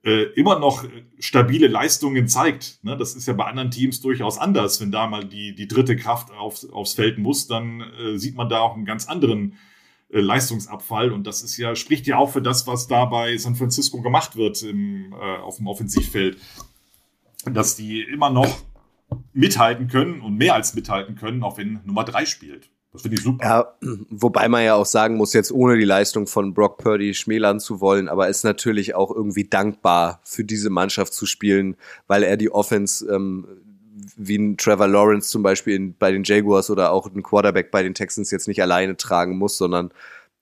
äh, 0.04 0.24
immer 0.34 0.60
noch 0.60 0.86
stabile 1.20 1.68
Leistungen 1.68 2.28
zeigt. 2.28 2.80
Ne? 2.84 2.96
Das 2.96 3.16
ist 3.16 3.28
ja 3.28 3.34
bei 3.34 3.46
anderen 3.46 3.72
Teams 3.72 4.02
durchaus 4.02 4.38
anders. 4.38 4.80
Wenn 4.80 4.92
da 4.92 5.08
mal 5.08 5.26
die, 5.26 5.54
die 5.56 5.68
dritte 5.68 5.96
Kraft 5.96 6.32
aufs, 6.32 6.70
aufs 6.70 6.94
Feld 6.94 7.18
muss, 7.18 7.48
dann 7.48 7.82
äh, 7.82 8.18
sieht 8.18 8.36
man 8.36 8.50
da 8.50 8.60
auch 8.60 8.76
einen 8.76 8.86
ganz 8.86 9.08
anderen 9.08 9.58
äh, 10.10 10.22
Leistungsabfall. 10.22 11.12
Und 11.12 11.28
das 11.28 11.44
ist 11.44 11.58
ja, 11.58 11.76
spricht 11.76 12.08
ja 12.08 12.18
auch 12.18 12.32
für 12.32 12.42
das, 12.42 12.66
was 12.66 12.88
da 12.88 13.06
bei 13.06 13.38
San 13.38 13.56
Francisco 13.56 14.02
gemacht 14.02 14.36
wird 14.36 14.64
im, 14.64 15.14
äh, 15.14 15.16
auf 15.16 15.58
dem 15.58 15.68
Offensivfeld. 15.68 16.38
Dass 17.46 17.76
die 17.76 18.02
immer 18.02 18.30
noch 18.30 18.64
mithalten 19.34 19.88
können 19.88 20.22
und 20.22 20.36
mehr 20.36 20.54
als 20.54 20.76
mithalten 20.76 21.16
können, 21.16 21.44
auch 21.44 21.58
wenn 21.58 21.80
Nummer 21.84 22.04
drei 22.04 22.26
spielt. 22.26 22.70
Das 22.92 23.04
finde 23.04 23.18
ich 23.18 23.24
super. 23.24 23.46
Ja, 23.46 23.74
wobei 24.10 24.48
man 24.50 24.64
ja 24.64 24.76
auch 24.76 24.86
sagen 24.86 25.16
muss, 25.16 25.34
jetzt 25.34 25.52
ohne 25.52 25.78
die 25.78 25.86
Leistung 25.86 26.26
von 26.26 26.54
Brock 26.54 26.80
Purdy 26.80 27.14
schmälern 27.14 27.60
zu 27.60 27.82
wollen, 27.82 28.10
aber 28.10 28.30
ist 28.30 28.44
natürlich 28.44 28.96
auch 28.96 29.12
irgendwie 29.12 29.46
dankbar 29.46 30.22
für 30.24 30.44
diese 30.44 30.72
Mannschaft 30.72 31.14
zu 31.14 31.26
spielen, 31.26 31.76
weil 32.08 32.24
er 32.24 32.36
die 32.36 32.52
Offense 32.52 33.06
ähm, 33.14 33.46
wie 34.16 34.38
ein 34.38 34.58
Trevor 34.58 34.88
Lawrence 34.88 35.30
zum 35.30 35.44
Beispiel 35.44 35.76
in, 35.76 35.96
bei 35.96 36.12
den 36.12 36.24
Jaguars 36.24 36.70
oder 36.70 36.92
auch 36.92 37.14
ein 37.14 37.22
Quarterback 37.22 37.70
bei 37.70 37.84
den 37.84 37.94
Texans 37.94 38.32
jetzt 38.32 38.48
nicht 38.48 38.62
alleine 38.62 38.98
tragen 38.98 39.38
muss, 39.38 39.58
sondern 39.58 39.92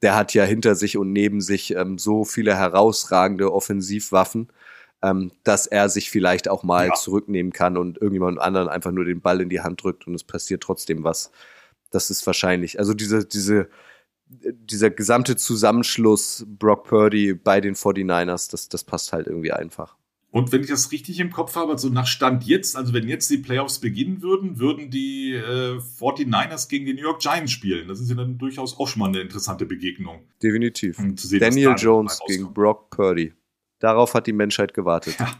der 0.01 0.15
hat 0.15 0.33
ja 0.33 0.43
hinter 0.43 0.75
sich 0.75 0.97
und 0.97 1.11
neben 1.11 1.41
sich 1.41 1.75
ähm, 1.75 1.97
so 1.97 2.23
viele 2.23 2.55
herausragende 2.55 3.51
Offensivwaffen, 3.51 4.49
ähm, 5.01 5.31
dass 5.43 5.67
er 5.67 5.89
sich 5.89 6.09
vielleicht 6.09 6.47
auch 6.49 6.63
mal 6.63 6.87
ja. 6.87 6.93
zurücknehmen 6.93 7.51
kann 7.51 7.77
und 7.77 7.97
irgendjemand 7.97 8.39
anderen 8.39 8.69
einfach 8.69 8.91
nur 8.91 9.05
den 9.05 9.21
Ball 9.21 9.41
in 9.41 9.49
die 9.49 9.61
Hand 9.61 9.83
drückt 9.83 10.07
und 10.07 10.15
es 10.15 10.23
passiert 10.23 10.61
trotzdem 10.61 11.03
was. 11.03 11.31
Das 11.91 12.09
ist 12.09 12.25
wahrscheinlich, 12.25 12.79
also 12.79 12.93
diese, 12.93 13.25
diese, 13.25 13.69
dieser 14.27 14.89
gesamte 14.89 15.35
Zusammenschluss 15.35 16.45
Brock 16.47 16.85
Purdy 16.85 17.33
bei 17.33 17.61
den 17.61 17.75
49ers, 17.75 18.51
das, 18.51 18.69
das 18.69 18.83
passt 18.83 19.13
halt 19.13 19.27
irgendwie 19.27 19.51
einfach. 19.51 19.95
Und 20.29 20.51
wenn 20.51 20.61
ich 20.61 20.67
das 20.67 20.91
richtig 20.91 21.19
im 21.19 21.31
Kopf 21.31 21.55
habe, 21.55 21.77
so 21.77 21.89
nach 21.89 22.05
Stand 22.05 22.43
jetzt, 22.43 22.75
also 22.75 22.93
wenn 22.93 23.07
jetzt 23.07 23.29
die 23.29 23.37
Playoffs 23.37 23.79
beginnen 23.79 24.21
würden, 24.21 24.59
würden 24.59 24.91
die 24.91 25.31
äh, 25.33 25.79
49ers 25.79 26.67
gegen 26.69 26.85
die 26.85 26.93
New 26.93 27.01
York 27.01 27.21
Giants 27.21 27.51
spielen. 27.53 27.87
Das 27.87 28.01
ist 28.01 28.09
ja 28.09 28.15
dann 28.15 28.37
durchaus 28.37 28.77
auch 28.77 28.87
schon 28.87 28.99
mal 28.99 29.07
eine 29.07 29.21
interessante 29.21 29.65
Begegnung. 29.65 30.19
Definitiv. 30.43 30.97
Sehen, 31.15 31.39
Daniel 31.39 31.75
Jones 31.77 32.19
gegen 32.27 32.53
Brock 32.53 32.89
Purdy. 32.89 33.33
Darauf 33.79 34.13
hat 34.13 34.27
die 34.27 34.33
Menschheit 34.33 34.73
gewartet. 34.73 35.15
Ja. 35.17 35.39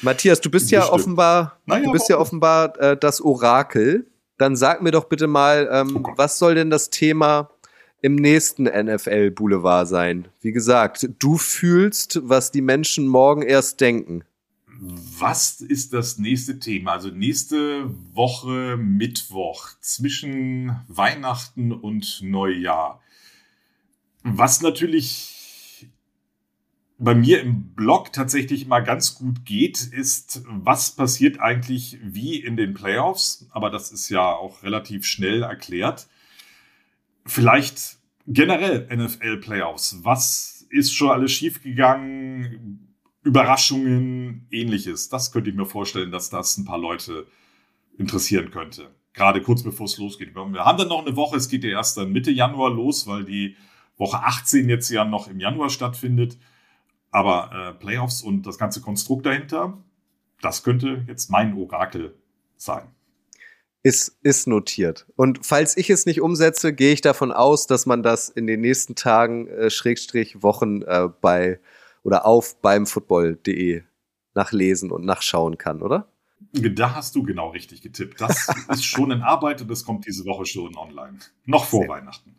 Matthias, 0.00 0.40
du 0.40 0.50
bist 0.50 0.70
ja 0.70 0.88
offenbar, 0.88 1.60
naja, 1.66 1.84
du 1.84 1.92
bist 1.92 2.08
ja 2.08 2.18
offenbar 2.18 2.78
äh, 2.80 2.96
das 2.96 3.20
Orakel. 3.20 4.06
Dann 4.42 4.56
sag 4.56 4.82
mir 4.82 4.90
doch 4.90 5.04
bitte 5.04 5.28
mal, 5.28 5.68
ähm, 5.70 6.00
oh 6.02 6.14
was 6.16 6.40
soll 6.40 6.56
denn 6.56 6.68
das 6.68 6.90
Thema 6.90 7.48
im 8.00 8.16
nächsten 8.16 8.64
NFL 8.64 9.30
Boulevard 9.30 9.86
sein. 9.86 10.26
Wie 10.40 10.50
gesagt, 10.50 11.08
du 11.20 11.38
fühlst, 11.38 12.18
was 12.24 12.50
die 12.50 12.60
Menschen 12.60 13.06
morgen 13.06 13.42
erst 13.42 13.80
denken. 13.80 14.24
Was 14.80 15.60
ist 15.60 15.92
das 15.92 16.18
nächste 16.18 16.58
Thema? 16.58 16.94
Also 16.94 17.10
nächste 17.10 17.88
Woche 18.12 18.76
Mittwoch 18.76 19.68
zwischen 19.80 20.76
Weihnachten 20.88 21.70
und 21.70 22.18
Neujahr. 22.24 23.00
Was 24.24 24.60
natürlich 24.60 25.41
bei 27.02 27.14
mir 27.14 27.40
im 27.40 27.74
Blog 27.74 28.12
tatsächlich 28.12 28.64
immer 28.64 28.80
ganz 28.80 29.14
gut 29.14 29.44
geht, 29.44 29.82
ist, 29.82 30.42
was 30.46 30.94
passiert 30.96 31.40
eigentlich 31.40 31.98
wie 32.02 32.36
in 32.36 32.56
den 32.56 32.74
Playoffs? 32.74 33.46
Aber 33.50 33.70
das 33.70 33.92
ist 33.92 34.08
ja 34.08 34.32
auch 34.32 34.62
relativ 34.62 35.04
schnell 35.04 35.42
erklärt 35.42 36.06
vielleicht 37.26 37.98
generell 38.26 38.88
NFL-Playoffs. 38.94 39.98
Was 40.02 40.66
ist 40.70 40.94
schon 40.94 41.10
alles 41.10 41.32
schiefgegangen? 41.32 42.88
Überraschungen, 43.24 44.48
ähnliches. 44.50 45.08
Das 45.08 45.30
könnte 45.30 45.50
ich 45.50 45.56
mir 45.56 45.66
vorstellen, 45.66 46.10
dass 46.10 46.30
das 46.30 46.58
ein 46.58 46.64
paar 46.64 46.78
Leute 46.78 47.26
interessieren 47.96 48.50
könnte. 48.50 48.90
Gerade 49.12 49.42
kurz 49.42 49.62
bevor 49.62 49.86
es 49.86 49.98
losgeht. 49.98 50.34
Wir 50.34 50.64
haben 50.64 50.78
dann 50.78 50.88
noch 50.88 51.06
eine 51.06 51.14
Woche, 51.14 51.36
es 51.36 51.48
geht 51.48 51.62
ja 51.62 51.70
erst 51.70 51.96
dann 51.96 52.10
Mitte 52.10 52.30
Januar 52.30 52.70
los, 52.70 53.06
weil 53.06 53.24
die 53.24 53.56
Woche 53.96 54.18
18 54.24 54.68
jetzt 54.68 54.90
ja 54.90 55.04
noch 55.04 55.28
im 55.28 55.38
Januar 55.38 55.70
stattfindet. 55.70 56.36
Aber 57.12 57.50
äh, 57.52 57.72
Playoffs 57.74 58.22
und 58.22 58.46
das 58.46 58.58
ganze 58.58 58.80
Konstrukt 58.80 59.26
dahinter, 59.26 59.78
das 60.40 60.64
könnte 60.64 61.04
jetzt 61.06 61.30
mein 61.30 61.56
Orakel 61.56 62.14
sein. 62.56 62.88
Ist, 63.84 64.18
ist 64.22 64.46
notiert. 64.46 65.06
Und 65.16 65.44
falls 65.44 65.76
ich 65.76 65.90
es 65.90 66.06
nicht 66.06 66.20
umsetze, 66.20 66.72
gehe 66.72 66.92
ich 66.92 67.00
davon 67.00 67.32
aus, 67.32 67.66
dass 67.66 67.84
man 67.84 68.02
das 68.02 68.28
in 68.28 68.46
den 68.46 68.60
nächsten 68.60 68.94
Tagen, 68.94 69.46
äh, 69.48 69.70
Schrägstrich 69.70 70.42
Wochen 70.42 70.82
äh, 70.82 71.08
bei 71.20 71.60
oder 72.02 72.26
auf 72.26 72.60
beim 72.60 72.86
football.de 72.86 73.82
nachlesen 74.34 74.90
und 74.90 75.04
nachschauen 75.04 75.58
kann, 75.58 75.82
oder? 75.82 76.08
Da 76.52 76.94
hast 76.94 77.14
du 77.14 77.22
genau 77.22 77.50
richtig 77.50 77.82
getippt. 77.82 78.20
Das 78.20 78.48
ist 78.68 78.84
schon 78.84 79.10
in 79.10 79.22
Arbeit 79.22 79.60
und 79.60 79.70
das 79.70 79.84
kommt 79.84 80.06
diese 80.06 80.24
Woche 80.24 80.46
schon 80.46 80.76
online. 80.76 81.18
Noch 81.44 81.64
vor 81.64 81.80
Sehr. 81.80 81.88
Weihnachten. 81.88 82.36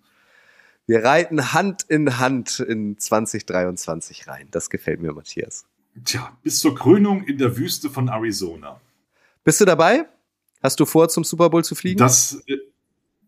Wir 0.85 1.03
reiten 1.03 1.53
Hand 1.53 1.83
in 1.87 2.19
Hand 2.19 2.59
in 2.59 2.97
2023 2.97 4.27
rein. 4.27 4.47
Das 4.51 4.69
gefällt 4.69 5.01
mir, 5.01 5.13
Matthias. 5.13 5.65
Tja, 6.03 6.37
bis 6.43 6.59
zur 6.59 6.75
Krönung 6.75 7.23
in 7.23 7.37
der 7.37 7.55
Wüste 7.55 7.89
von 7.89 8.09
Arizona. 8.09 8.81
Bist 9.43 9.61
du 9.61 9.65
dabei? 9.65 10.05
Hast 10.61 10.79
du 10.79 10.85
vor, 10.85 11.07
zum 11.07 11.23
Super 11.23 11.49
Bowl 11.49 11.63
zu 11.63 11.75
fliegen? 11.75 11.99
Das, 11.99 12.43
äh, 12.47 12.57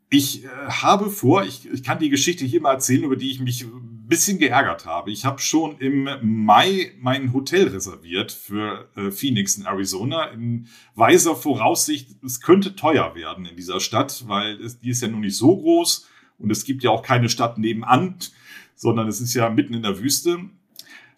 ich 0.09 0.43
äh, 0.43 0.47
habe 0.67 1.09
vor, 1.09 1.43
ich, 1.43 1.69
ich 1.69 1.83
kann 1.83 1.99
die 1.99 2.09
Geschichte 2.09 2.43
hier 2.43 2.59
mal 2.59 2.73
erzählen, 2.73 3.03
über 3.03 3.15
die 3.15 3.31
ich 3.31 3.39
mich 3.39 3.63
ein 3.63 4.05
bisschen 4.07 4.37
geärgert 4.37 4.85
habe. 4.85 5.11
Ich 5.11 5.23
habe 5.23 5.39
schon 5.39 5.77
im 5.77 6.09
Mai 6.21 6.91
mein 6.99 7.33
Hotel 7.33 7.67
reserviert 7.69 8.31
für 8.33 8.89
äh, 8.95 9.11
Phoenix 9.11 9.55
in 9.55 9.65
Arizona 9.65 10.25
in 10.25 10.67
weiser 10.95 11.35
Voraussicht, 11.35 12.09
es 12.23 12.41
könnte 12.41 12.75
teuer 12.75 13.15
werden 13.15 13.45
in 13.45 13.55
dieser 13.55 13.79
Stadt, 13.79 14.25
weil 14.27 14.59
es, 14.61 14.79
die 14.79 14.89
ist 14.89 15.01
ja 15.01 15.07
nun 15.07 15.21
nicht 15.21 15.37
so 15.37 15.55
groß 15.55 16.07
und 16.37 16.51
es 16.51 16.63
gibt 16.65 16.83
ja 16.83 16.89
auch 16.89 17.01
keine 17.01 17.29
Stadt 17.29 17.57
nebenan, 17.57 18.15
sondern 18.75 19.07
es 19.07 19.21
ist 19.21 19.33
ja 19.33 19.49
mitten 19.49 19.73
in 19.73 19.83
der 19.83 19.99
Wüste. 19.99 20.39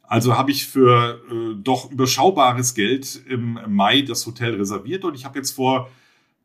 Also 0.03 0.37
habe 0.37 0.51
ich 0.51 0.65
für 0.65 1.21
äh, 1.29 1.61
doch 1.61 1.91
überschaubares 1.91 2.73
Geld 2.73 3.21
im 3.27 3.59
Mai 3.67 4.01
das 4.03 4.25
Hotel 4.25 4.55
reserviert 4.55 5.03
und 5.03 5.15
ich 5.15 5.25
habe 5.25 5.37
jetzt 5.37 5.51
vor 5.51 5.89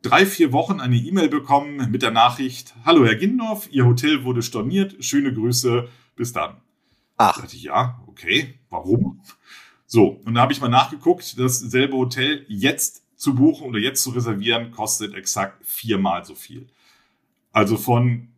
drei, 0.02 0.26
vier 0.26 0.52
Wochen 0.52 0.80
eine 0.80 0.96
E-Mail 0.96 1.28
bekommen 1.28 1.90
mit 1.90 2.02
der 2.02 2.10
Nachricht, 2.10 2.74
Hallo 2.84 3.04
Herr 3.04 3.14
Gindorf, 3.14 3.68
Ihr 3.70 3.86
Hotel 3.86 4.24
wurde 4.24 4.42
storniert, 4.42 4.96
schöne 5.04 5.32
Grüße, 5.32 5.88
bis 6.16 6.32
dann. 6.32 6.56
Ach. 7.16 7.36
Da 7.36 7.42
dachte 7.42 7.56
ich, 7.56 7.62
ja, 7.62 8.02
okay, 8.06 8.58
warum? 8.68 9.22
So, 9.86 10.20
und 10.24 10.34
da 10.34 10.40
habe 10.40 10.52
ich 10.52 10.60
mal 10.60 10.68
nachgeguckt, 10.68 11.38
dasselbe 11.38 11.96
Hotel 11.96 12.44
jetzt 12.48 13.04
zu 13.14 13.34
buchen 13.34 13.68
oder 13.68 13.78
jetzt 13.78 14.02
zu 14.02 14.10
reservieren, 14.10 14.72
kostet 14.72 15.14
exakt 15.14 15.64
viermal 15.64 16.24
so 16.24 16.34
viel. 16.34 16.66
Also 17.52 17.76
von, 17.76 18.31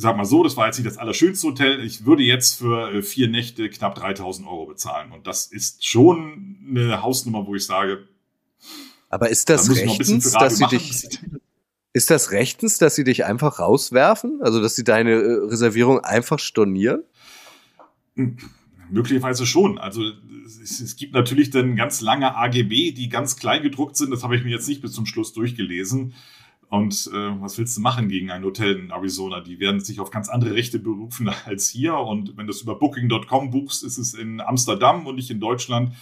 sag 0.00 0.16
mal 0.16 0.24
so, 0.24 0.44
das 0.44 0.56
war 0.56 0.66
jetzt 0.66 0.78
nicht 0.78 0.86
das 0.86 0.96
allerschönste 0.96 1.48
Hotel, 1.48 1.80
ich 1.84 2.06
würde 2.06 2.22
jetzt 2.22 2.58
für 2.58 2.92
äh, 2.92 3.02
vier 3.02 3.28
Nächte 3.28 3.68
knapp 3.68 3.96
3000 3.96 4.46
Euro 4.46 4.66
bezahlen. 4.66 5.10
Und 5.10 5.26
das 5.26 5.46
ist 5.46 5.84
schon 5.84 6.56
eine 6.68 7.02
Hausnummer, 7.02 7.46
wo 7.46 7.54
ich 7.54 7.66
sage, 7.66 8.06
aber 9.10 9.30
ist 9.30 9.48
das 9.48 9.66
da 9.66 9.72
rechtens, 9.72 10.32
dass 10.32 10.58
sie 10.58 10.66
dich, 10.66 11.18
ist 11.92 12.10
das 12.10 12.30
rechtens, 12.30 12.78
dass 12.78 12.94
sie 12.94 13.04
dich 13.04 13.24
einfach 13.24 13.58
rauswerfen? 13.58 14.40
Also, 14.42 14.60
dass 14.60 14.76
sie 14.76 14.84
deine 14.84 15.12
äh, 15.12 15.46
Reservierung 15.46 16.00
einfach 16.00 16.38
stornieren? 16.38 17.02
Hm, 18.16 18.36
möglicherweise 18.90 19.46
schon. 19.46 19.78
Also 19.78 20.02
es, 20.46 20.80
es, 20.80 20.96
gibt 20.96 21.14
natürlich 21.14 21.50
dann 21.50 21.76
ganz 21.76 22.00
lange 22.00 22.36
AGB, 22.36 22.92
die 22.92 23.08
ganz 23.08 23.36
klein 23.36 23.62
gedruckt 23.62 23.96
sind. 23.96 24.10
Das 24.10 24.22
habe 24.22 24.36
ich 24.36 24.44
mir 24.44 24.50
jetzt 24.50 24.68
nicht 24.68 24.82
bis 24.82 24.92
zum 24.92 25.06
Schluss 25.06 25.32
durchgelesen. 25.32 26.14
Und 26.70 27.10
äh, 27.12 27.40
was 27.40 27.56
willst 27.56 27.76
du 27.76 27.80
machen 27.80 28.08
gegen 28.08 28.30
ein 28.30 28.44
Hotel 28.44 28.76
in 28.76 28.90
Arizona? 28.90 29.40
Die 29.40 29.58
werden 29.58 29.80
sich 29.80 30.00
auf 30.00 30.10
ganz 30.10 30.28
andere 30.28 30.54
Rechte 30.54 30.78
berufen 30.78 31.30
als 31.46 31.68
hier. 31.68 31.96
Und 31.96 32.36
wenn 32.36 32.46
du 32.46 32.52
es 32.52 32.62
über 32.62 32.78
Booking.com 32.78 33.50
buchst, 33.50 33.84
ist 33.84 33.98
es 33.98 34.14
in 34.14 34.40
Amsterdam 34.40 35.06
und 35.06 35.16
nicht 35.16 35.30
in 35.30 35.40
Deutschland. 35.40 35.94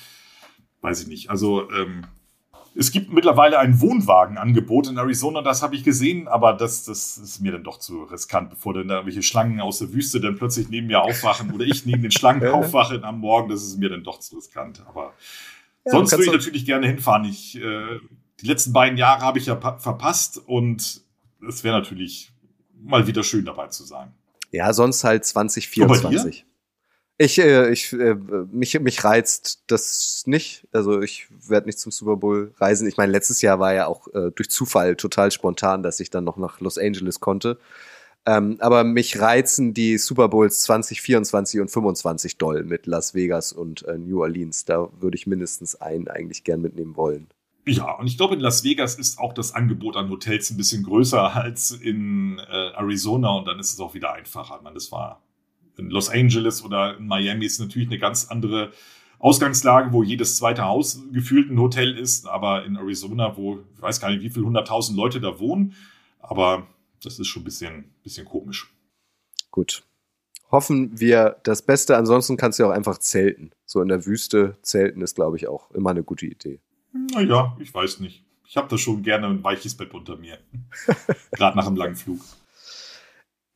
Weiß 0.80 1.02
ich 1.02 1.08
nicht. 1.08 1.30
Also 1.30 1.70
ähm, 1.70 2.04
es 2.78 2.90
gibt 2.90 3.12
mittlerweile 3.12 3.58
ein 3.58 3.80
Wohnwagenangebot 3.80 4.88
in 4.88 4.98
Arizona, 4.98 5.40
das 5.40 5.62
habe 5.62 5.74
ich 5.74 5.82
gesehen, 5.82 6.28
aber 6.28 6.52
das, 6.52 6.84
das 6.84 7.16
ist 7.16 7.40
mir 7.40 7.52
dann 7.52 7.64
doch 7.64 7.78
zu 7.78 8.02
riskant, 8.04 8.50
bevor 8.50 8.74
dann 8.74 8.88
da 8.88 8.96
irgendwelche 8.96 9.22
Schlangen 9.22 9.60
aus 9.60 9.78
der 9.78 9.94
Wüste 9.94 10.20
dann 10.20 10.36
plötzlich 10.36 10.68
neben 10.68 10.88
mir 10.88 11.00
aufwachen 11.00 11.52
oder 11.54 11.64
ich 11.64 11.86
neben 11.86 12.02
den 12.02 12.10
Schlangen 12.10 12.46
aufwache 12.52 13.02
am 13.02 13.20
Morgen, 13.20 13.48
das 13.48 13.62
ist 13.62 13.78
mir 13.78 13.88
dann 13.88 14.04
doch 14.04 14.20
zu 14.20 14.36
riskant. 14.36 14.84
Aber 14.86 15.14
Ja, 15.86 15.92
Sonst 15.92 16.12
würde 16.12 16.24
ich 16.24 16.32
natürlich 16.32 16.66
gerne 16.66 16.86
hinfahren. 16.86 17.24
Ich, 17.24 17.56
äh, 17.56 17.98
die 18.40 18.46
letzten 18.46 18.72
beiden 18.72 18.98
Jahre 18.98 19.22
habe 19.22 19.38
ich 19.38 19.46
ja 19.46 19.56
verpasst 19.56 20.38
und 20.46 21.00
es 21.48 21.64
wäre 21.64 21.78
natürlich 21.78 22.32
mal 22.74 23.06
wieder 23.06 23.22
schön 23.22 23.44
dabei 23.44 23.68
zu 23.68 23.84
sein. 23.84 24.12
Ja, 24.52 24.72
sonst 24.72 25.04
halt 25.04 25.24
2024. 25.24 26.44
Ich, 27.18 27.38
äh, 27.38 27.70
ich, 27.70 27.94
äh, 27.94 28.14
mich, 28.52 28.78
mich 28.78 29.02
reizt 29.02 29.62
das 29.68 30.24
nicht. 30.26 30.66
Also 30.72 31.00
ich 31.00 31.28
werde 31.48 31.66
nicht 31.66 31.78
zum 31.78 31.90
Super 31.90 32.16
Bowl 32.16 32.52
reisen. 32.58 32.86
Ich 32.86 32.98
meine, 32.98 33.10
letztes 33.10 33.40
Jahr 33.40 33.58
war 33.58 33.72
ja 33.72 33.86
auch 33.86 34.08
äh, 34.08 34.30
durch 34.34 34.50
Zufall 34.50 34.96
total 34.96 35.30
spontan, 35.30 35.82
dass 35.82 35.98
ich 36.00 36.10
dann 36.10 36.24
noch 36.24 36.36
nach 36.36 36.60
Los 36.60 36.76
Angeles 36.76 37.20
konnte. 37.20 37.58
Ähm, 38.26 38.56
aber 38.60 38.84
mich 38.84 39.18
reizen 39.18 39.72
die 39.72 39.96
Super 39.96 40.28
Bowls 40.28 40.62
2024 40.62 41.60
und 41.60 41.70
25 41.70 42.36
doll 42.36 42.64
mit 42.64 42.86
Las 42.86 43.14
Vegas 43.14 43.52
und 43.52 43.84
äh, 43.84 43.96
New 43.96 44.20
Orleans. 44.20 44.66
Da 44.66 44.88
würde 45.00 45.16
ich 45.16 45.26
mindestens 45.26 45.76
einen 45.76 46.08
eigentlich 46.08 46.44
gern 46.44 46.60
mitnehmen 46.60 46.96
wollen. 46.96 47.28
Ja, 47.68 47.90
und 47.92 48.06
ich 48.06 48.16
glaube, 48.16 48.34
in 48.34 48.40
Las 48.40 48.62
Vegas 48.62 48.94
ist 48.94 49.18
auch 49.18 49.32
das 49.32 49.52
Angebot 49.52 49.96
an 49.96 50.08
Hotels 50.08 50.50
ein 50.50 50.56
bisschen 50.56 50.84
größer 50.84 51.34
als 51.34 51.72
in 51.72 52.38
äh, 52.38 52.70
Arizona 52.76 53.30
und 53.30 53.48
dann 53.48 53.58
ist 53.58 53.72
es 53.72 53.80
auch 53.80 53.92
wieder 53.92 54.12
einfacher. 54.12 54.60
Man, 54.62 54.74
das 54.74 54.92
war 54.92 55.20
in 55.76 55.90
Los 55.90 56.08
Angeles 56.08 56.64
oder 56.64 56.96
in 56.96 57.08
Miami 57.08 57.44
ist 57.44 57.58
natürlich 57.58 57.88
eine 57.88 57.98
ganz 57.98 58.26
andere 58.28 58.72
Ausgangslage, 59.18 59.92
wo 59.92 60.04
jedes 60.04 60.36
zweite 60.36 60.64
Haus 60.64 61.02
gefühlt 61.12 61.50
ein 61.50 61.58
Hotel 61.58 61.98
ist, 61.98 62.28
aber 62.28 62.64
in 62.64 62.76
Arizona, 62.76 63.36
wo 63.36 63.58
ich 63.74 63.82
weiß 63.82 64.00
gar 64.00 64.10
nicht, 64.10 64.22
wie 64.22 64.30
viele 64.30 64.46
hunderttausend 64.46 64.96
Leute 64.96 65.20
da 65.20 65.40
wohnen, 65.40 65.74
aber 66.20 66.68
das 67.02 67.18
ist 67.18 67.26
schon 67.26 67.42
ein 67.42 67.46
bisschen, 67.46 67.94
bisschen 68.02 68.26
komisch. 68.26 68.72
Gut. 69.50 69.82
Hoffen 70.52 71.00
wir 71.00 71.40
das 71.42 71.62
Beste. 71.62 71.96
Ansonsten 71.96 72.36
kannst 72.36 72.58
du 72.58 72.62
ja 72.62 72.68
auch 72.68 72.74
einfach 72.74 72.98
zelten. 72.98 73.50
So 73.64 73.80
in 73.80 73.88
der 73.88 74.06
Wüste 74.06 74.56
zelten 74.62 75.00
ist, 75.00 75.16
glaube 75.16 75.36
ich, 75.36 75.48
auch 75.48 75.72
immer 75.72 75.90
eine 75.90 76.04
gute 76.04 76.26
Idee. 76.26 76.60
Naja, 77.12 77.56
ich 77.60 77.72
weiß 77.72 78.00
nicht. 78.00 78.24
Ich 78.48 78.56
habe 78.56 78.68
da 78.68 78.78
schon 78.78 79.02
gerne 79.02 79.26
ein 79.26 79.42
weiches 79.42 79.76
Bett 79.76 79.92
unter 79.92 80.16
mir. 80.16 80.38
Gerade 81.32 81.56
nach 81.56 81.66
einem 81.66 81.76
langen 81.76 81.96
Flug. 81.96 82.20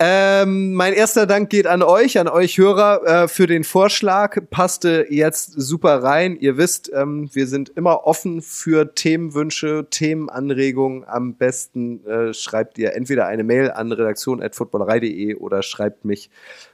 Ähm, 0.03 0.72
mein 0.72 0.94
erster 0.94 1.26
Dank 1.26 1.50
geht 1.50 1.66
an 1.66 1.83
euch, 1.83 2.18
an 2.18 2.26
euch 2.26 2.57
Hörer 2.57 3.03
äh, 3.05 3.29
für 3.29 3.46
den 3.46 3.64
Vorschlag. 3.64 4.38
Passte 4.48 5.07
jetzt 5.11 5.53
super 5.53 6.03
rein. 6.03 6.38
Ihr 6.40 6.57
wisst, 6.57 6.90
ähm, 6.94 7.29
wir 7.35 7.46
sind 7.46 7.68
immer 7.76 8.07
offen 8.07 8.40
für 8.40 8.94
Themenwünsche, 8.94 9.88
Themenanregungen. 9.90 11.05
Am 11.07 11.35
besten 11.35 12.03
äh, 12.07 12.33
schreibt 12.33 12.79
ihr 12.79 12.94
entweder 12.94 13.26
eine 13.26 13.44
Mail 13.44 13.72
an 13.72 13.92
redaktion.footballerei.de 13.92 15.35
oder 15.35 15.62
schreibt 15.62 16.07
mich 16.07 16.31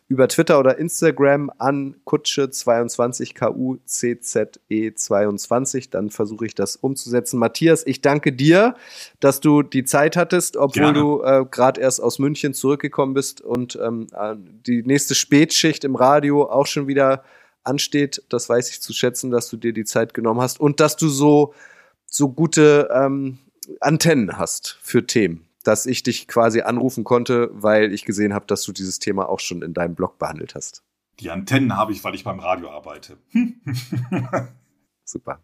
über 0.08 0.28
Twitter 0.28 0.60
oder 0.60 0.78
Instagram 0.78 1.50
an 1.58 1.96
Kutsche22 2.06 3.36
KUCZE22. 3.36 5.90
Dann 5.90 6.10
versuche 6.10 6.46
ich 6.46 6.54
das 6.54 6.76
umzusetzen. 6.76 7.38
Matthias, 7.38 7.84
ich 7.86 8.00
danke 8.02 8.32
dir, 8.32 8.76
dass 9.18 9.40
du 9.40 9.62
die 9.62 9.82
Zeit 9.84 10.16
hattest, 10.16 10.56
obwohl 10.56 10.92
Gerne. 10.92 11.00
du 11.00 11.22
äh, 11.22 11.44
gerade 11.50 11.80
erst 11.80 12.00
aus 12.00 12.20
München 12.20 12.54
zurückgekommen 12.54 13.14
bist 13.14 13.40
und 13.40 13.76
ähm, 13.82 14.06
äh, 14.12 14.36
die 14.38 14.84
nächste 14.84 15.16
Spätschicht 15.16 15.82
im 15.84 15.96
Radio 15.96 16.48
auch 16.48 16.66
schon 16.66 16.86
wieder 16.86 17.24
ansteht. 17.64 18.22
Das 18.28 18.48
weiß 18.48 18.70
ich 18.70 18.80
zu 18.80 18.92
schätzen, 18.92 19.32
dass 19.32 19.50
du 19.50 19.56
dir 19.56 19.72
die 19.72 19.84
Zeit 19.84 20.14
genommen 20.14 20.40
hast 20.40 20.60
und 20.60 20.78
dass 20.78 20.96
du 20.96 21.08
so, 21.08 21.52
so 22.06 22.28
gute 22.28 22.88
ähm, 22.94 23.38
Antennen 23.80 24.38
hast 24.38 24.78
für 24.82 25.04
Themen 25.04 25.45
dass 25.66 25.86
ich 25.86 26.02
dich 26.02 26.28
quasi 26.28 26.60
anrufen 26.60 27.04
konnte, 27.04 27.50
weil 27.52 27.92
ich 27.92 28.04
gesehen 28.04 28.32
habe, 28.32 28.46
dass 28.46 28.62
du 28.62 28.72
dieses 28.72 28.98
Thema 28.98 29.28
auch 29.28 29.40
schon 29.40 29.62
in 29.62 29.74
deinem 29.74 29.94
Blog 29.94 30.18
behandelt 30.18 30.54
hast. 30.54 30.84
Die 31.18 31.30
Antennen 31.30 31.76
habe 31.76 31.92
ich, 31.92 32.04
weil 32.04 32.14
ich 32.14 32.24
beim 32.24 32.40
Radio 32.40 32.70
arbeite. 32.70 33.18
Super. 35.04 35.42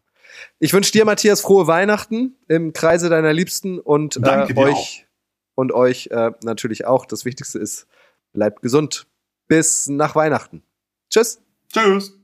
Ich 0.59 0.73
wünsche 0.73 0.93
dir, 0.93 1.05
Matthias, 1.05 1.41
frohe 1.41 1.67
Weihnachten 1.67 2.37
im 2.49 2.73
Kreise 2.73 3.09
deiner 3.09 3.33
Liebsten 3.33 3.79
und 3.79 4.17
äh, 4.17 4.55
euch 4.57 4.75
auch. 4.75 5.57
und 5.57 5.73
euch 5.73 6.09
äh, 6.11 6.31
natürlich 6.43 6.87
auch. 6.87 7.05
Das 7.05 7.25
Wichtigste 7.25 7.59
ist, 7.59 7.87
bleibt 8.33 8.63
gesund. 8.63 9.07
Bis 9.49 9.89
nach 9.89 10.15
Weihnachten. 10.15 10.63
Tschüss. 11.11 11.43
Tschüss. 11.73 12.22